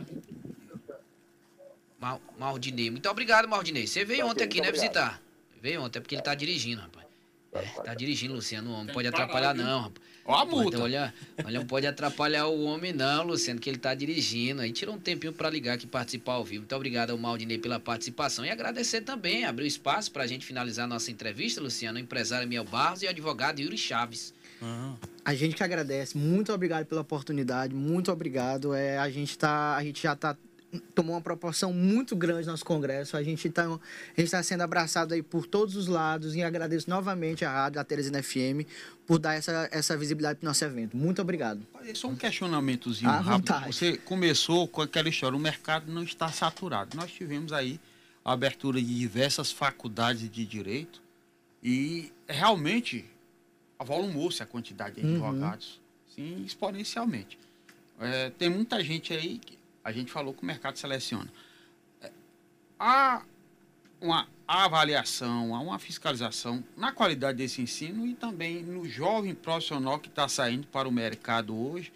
Mal, 2.01 2.21
Maldinei. 2.39 2.91
Muito 2.91 3.09
obrigado, 3.09 3.47
Maldinei. 3.47 3.87
Você 3.87 4.05
veio 4.05 4.27
ontem 4.27 4.45
aqui, 4.45 4.61
né, 4.61 4.73
visitar? 4.73 5.21
Veio 5.61 5.83
ontem, 5.83 5.99
é 5.99 6.01
porque 6.03 6.15
ele 6.15 6.23
tá 6.23 6.35
dirigindo, 6.35 6.81
rapaz. 6.81 7.07
É, 7.53 7.61
tá 7.83 7.95
dirigindo, 7.95 8.33
Luciano. 8.35 8.71
O 8.71 8.73
homem 8.73 8.87
não 8.87 8.95
pode 8.95 9.09
atrapalhar, 9.09 9.55
não, 9.55 9.83
rapaz. 9.83 10.11
Ó 10.25 10.35
a 10.35 10.45
multa. 10.47 10.69
Então, 10.77 10.83
olha, 10.83 11.13
olha, 11.45 11.59
não 11.59 11.67
pode 11.67 11.87
atrapalhar 11.87 12.47
o 12.47 12.63
homem, 12.63 12.93
não, 12.93 13.25
Luciano, 13.25 13.59
que 13.61 13.69
ele 13.69 13.79
tá 13.79 13.93
dirigindo. 13.93 14.63
Aí 14.63 14.73
tirou 14.73 14.95
um 14.95 14.99
tempinho 14.99 15.33
para 15.33 15.51
ligar 15.51 15.75
aqui 15.75 15.85
e 15.85 15.89
participar 15.89 16.35
ao 16.35 16.45
vivo. 16.45 16.61
Muito 16.63 16.75
obrigado 16.77 17.11
ao 17.11 17.19
Maldinei 17.19 17.59
pela 17.59 17.81
participação. 17.81 18.45
E 18.45 18.51
agradecer 18.51 19.01
também, 19.03 19.45
abriu 19.45 19.67
espaço 19.67 20.11
para 20.13 20.23
a 20.23 20.27
gente 20.27 20.47
finalizar 20.47 20.85
a 20.85 20.89
nossa 20.89 21.11
entrevista, 21.11 21.61
Luciano, 21.61 21.99
o 21.99 22.01
empresário 22.01 22.49
Miel 22.49 22.65
Barros 22.65 23.03
e 23.03 23.07
o 23.07 23.11
advogado 23.11 23.61
Yuri 23.61 23.77
Chaves. 23.77 24.33
Ah, 24.63 24.95
A 25.25 25.35
gente 25.35 25.57
que 25.57 25.63
agradece, 25.63 26.17
muito 26.17 26.53
obrigado 26.53 26.87
pela 26.87 27.01
oportunidade, 27.01 27.75
muito 27.75 28.13
obrigado. 28.13 28.73
É, 28.75 28.99
a 28.99 29.11
gente 29.11 29.37
tá, 29.37 29.75
a 29.77 29.83
gente 29.83 30.03
já 30.03 30.15
tá 30.15 30.37
tomou 30.95 31.15
uma 31.15 31.21
proporção 31.21 31.73
muito 31.73 32.15
grande 32.15 32.47
no 32.47 32.53
nosso 32.53 32.65
congresso. 32.65 33.17
A 33.17 33.23
gente 33.23 33.49
está 33.49 33.67
tá 34.31 34.43
sendo 34.43 34.63
abraçado 34.63 35.15
aí 35.15 35.23
por 35.23 35.47
todos 35.47 35.75
os 35.77 35.87
lados 35.89 36.35
e 36.37 36.43
agradeço 36.43 36.89
novamente 36.89 37.45
a 37.45 37.51
rádio, 37.53 37.81
a 37.81 37.85
Teresina 37.85 38.23
FM, 38.23 38.67
por 39.07 39.19
dar 39.19 39.35
essa, 39.35 39.69
essa 39.73 39.97
visibilidade 39.97 40.39
para 40.39 40.47
o 40.47 40.49
nosso 40.51 40.65
evento. 40.65 40.97
Muito 40.97 41.21
obrigado. 41.21 41.67
Só 41.95 42.09
um 42.09 42.15
questionamentozinho 42.17 43.11
À 43.11 43.15
rápido. 43.21 43.33
vontade. 43.53 43.67
Você 43.75 43.97
começou 43.99 44.69
com 44.69 44.81
aquela 44.83 45.09
história, 45.09 45.37
o 45.37 45.41
mercado 45.41 45.91
não 45.93 46.03
está 46.05 46.31
saturado. 46.31 46.97
Nós 46.97 47.11
tivemos 47.11 47.53
aí 47.53 47.81
a 48.25 48.33
abertura 48.33 48.81
de 48.81 48.95
diversas 48.99 49.51
faculdades 49.51 50.31
de 50.31 50.45
direito 50.47 51.01
e 51.63 52.13
realmente 52.29 53.05
avolumou-se 53.79 54.43
a 54.43 54.47
quantidade 54.47 55.01
de 55.01 55.07
Uhum. 55.07 55.15
advogados, 55.27 55.81
sim, 56.15 56.45
exponencialmente. 56.47 57.39
É, 57.99 58.31
tem 58.31 58.49
muita 58.49 58.83
gente 58.85 59.13
aí, 59.13 59.39
que 59.39 59.59
a 59.85 59.93
gente 59.93 60.11
falou 60.11 60.35
que 60.35 60.43
o 60.43 60.47
mercado 60.47 60.77
seleciona. 60.77 61.31
É, 62.01 62.11
há 62.79 63.23
uma 64.01 64.27
avaliação, 64.47 65.55
há 65.55 65.61
uma 65.61 65.79
fiscalização 65.79 66.65
na 66.77 66.93
qualidade 66.93 67.39
desse 67.39 67.63
ensino 67.63 68.07
e 68.07 68.15
também 68.15 68.63
no 68.63 68.89
jovem 68.89 69.35
profissional 69.35 69.99
que 69.99 70.09
está 70.09 70.27
saindo 70.27 70.67
para 70.67 70.89
o 70.89 70.93
mercado 70.93 71.57
hoje. 71.57 71.93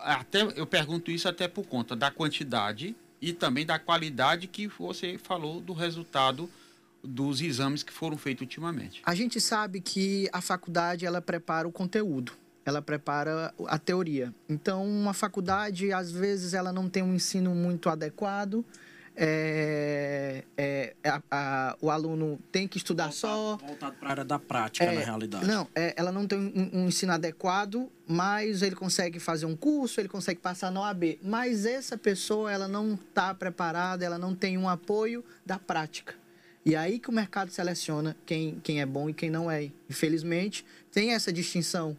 Até, 0.00 0.42
eu 0.56 0.66
pergunto 0.66 1.10
isso 1.10 1.28
até 1.28 1.48
por 1.48 1.66
conta 1.66 1.96
da 1.96 2.10
quantidade 2.10 2.94
e 3.20 3.32
também 3.32 3.64
da 3.64 3.78
qualidade 3.78 4.46
que 4.46 4.66
você 4.66 5.18
falou 5.18 5.60
do 5.60 5.72
resultado 5.72 6.50
dos 7.02 7.40
exames 7.40 7.82
que 7.82 7.92
foram 7.92 8.16
feitos 8.16 8.42
ultimamente. 8.42 9.02
A 9.04 9.14
gente 9.14 9.40
sabe 9.40 9.80
que 9.80 10.28
a 10.32 10.40
faculdade 10.40 11.04
ela 11.04 11.20
prepara 11.20 11.68
o 11.68 11.72
conteúdo, 11.72 12.32
ela 12.64 12.80
prepara 12.82 13.52
a 13.66 13.78
teoria. 13.78 14.32
Então, 14.48 14.86
uma 14.86 15.12
faculdade 15.14 15.92
às 15.92 16.10
vezes 16.10 16.54
ela 16.54 16.72
não 16.72 16.88
tem 16.88 17.02
um 17.02 17.14
ensino 17.14 17.54
muito 17.54 17.88
adequado. 17.88 18.64
é, 19.16 20.42
é, 20.56 20.94
a- 21.04 21.22
a- 21.30 21.76
o 21.80 21.88
aluno 21.88 22.36
tem 22.50 22.66
que 22.66 22.78
estudar 22.78 23.12
só. 23.12 23.56
Voltado 23.58 23.94
para 23.96 24.08
a 24.08 24.10
área 24.10 24.24
da 24.24 24.40
prática, 24.40 24.84
É, 24.84 24.92
na 24.92 25.00
realidade. 25.04 25.46
Não, 25.46 25.68
é, 25.72 25.94
ela 25.96 26.10
não 26.10 26.26
tem 26.26 26.36
um, 26.36 26.80
um 26.80 26.86
ensino 26.88 27.12
adequado, 27.12 27.88
mas 28.08 28.60
ele 28.60 28.74
consegue 28.74 29.20
fazer 29.20 29.46
um 29.46 29.54
curso, 29.54 30.00
ele 30.00 30.08
consegue 30.08 30.40
passar 30.40 30.70
na 30.72 30.80
OAB. 30.80 31.20
Mas 31.22 31.64
essa 31.64 31.96
pessoa, 31.96 32.50
ela 32.50 32.66
não 32.66 32.94
está 32.94 33.32
preparada, 33.32 34.04
ela 34.04 34.18
não 34.18 34.34
tem 34.34 34.58
um 34.58 34.68
apoio 34.68 35.24
da 35.46 35.60
prática. 35.60 36.14
E 36.66 36.74
aí 36.74 36.98
que 36.98 37.08
o 37.08 37.12
mercado 37.12 37.50
seleciona 37.52 38.16
quem, 38.26 38.58
quem 38.64 38.80
é 38.80 38.86
bom 38.86 39.08
e 39.08 39.14
quem 39.14 39.30
não 39.30 39.48
é. 39.50 39.70
Infelizmente, 39.88 40.64
tem 40.90 41.12
essa 41.12 41.32
distinção. 41.32 41.96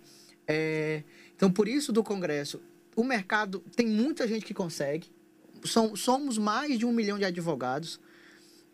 É, 0.47 1.03
então, 1.35 1.51
por 1.51 1.67
isso 1.67 1.91
do 1.91 2.03
Congresso, 2.03 2.61
o 2.95 3.03
mercado 3.03 3.63
tem 3.75 3.87
muita 3.87 4.27
gente 4.27 4.45
que 4.45 4.53
consegue. 4.53 5.11
São, 5.63 5.95
somos 5.95 6.37
mais 6.37 6.77
de 6.79 6.85
um 6.85 6.91
milhão 6.91 7.17
de 7.17 7.25
advogados. 7.25 7.99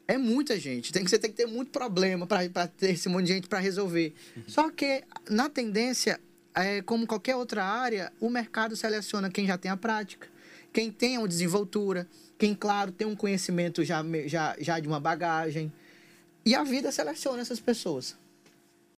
É 0.08 0.18
muita 0.18 0.60
gente. 0.60 0.92
Tem 0.92 1.04
que, 1.04 1.10
você 1.10 1.18
tem 1.18 1.32
que 1.32 1.38
ter 1.38 1.46
muito 1.46 1.72
problema 1.72 2.28
para 2.28 2.68
ter 2.68 2.92
esse 2.92 3.08
monte 3.08 3.28
de 3.28 3.34
gente 3.34 3.48
para 3.48 3.60
resolver. 3.60 4.14
Só 4.46 4.70
que, 4.70 5.04
na 5.30 5.50
tendência, 5.50 6.20
é, 6.54 6.82
como 6.82 7.08
qualquer 7.08 7.36
outra 7.36 7.64
área, 7.64 8.12
o 8.20 8.30
mercado 8.30 8.76
seleciona 8.76 9.30
quem 9.30 9.48
já 9.48 9.58
tem 9.58 9.72
a 9.72 9.78
prática, 9.78 10.28
quem 10.74 10.92
tem 10.92 11.18
uma 11.18 11.28
desenvoltura, 11.28 12.08
quem, 12.38 12.54
claro, 12.54 12.92
tem 12.92 13.08
um 13.08 13.16
conhecimento 13.16 13.84
já, 13.84 14.04
já, 14.26 14.56
já 14.60 14.80
de 14.80 14.88
uma 14.88 15.00
bagagem. 15.00 15.72
E 16.46 16.56
a 16.56 16.64
vida 16.64 16.92
seleciona 16.92 17.42
essas 17.42 17.60
pessoas. 17.60 18.18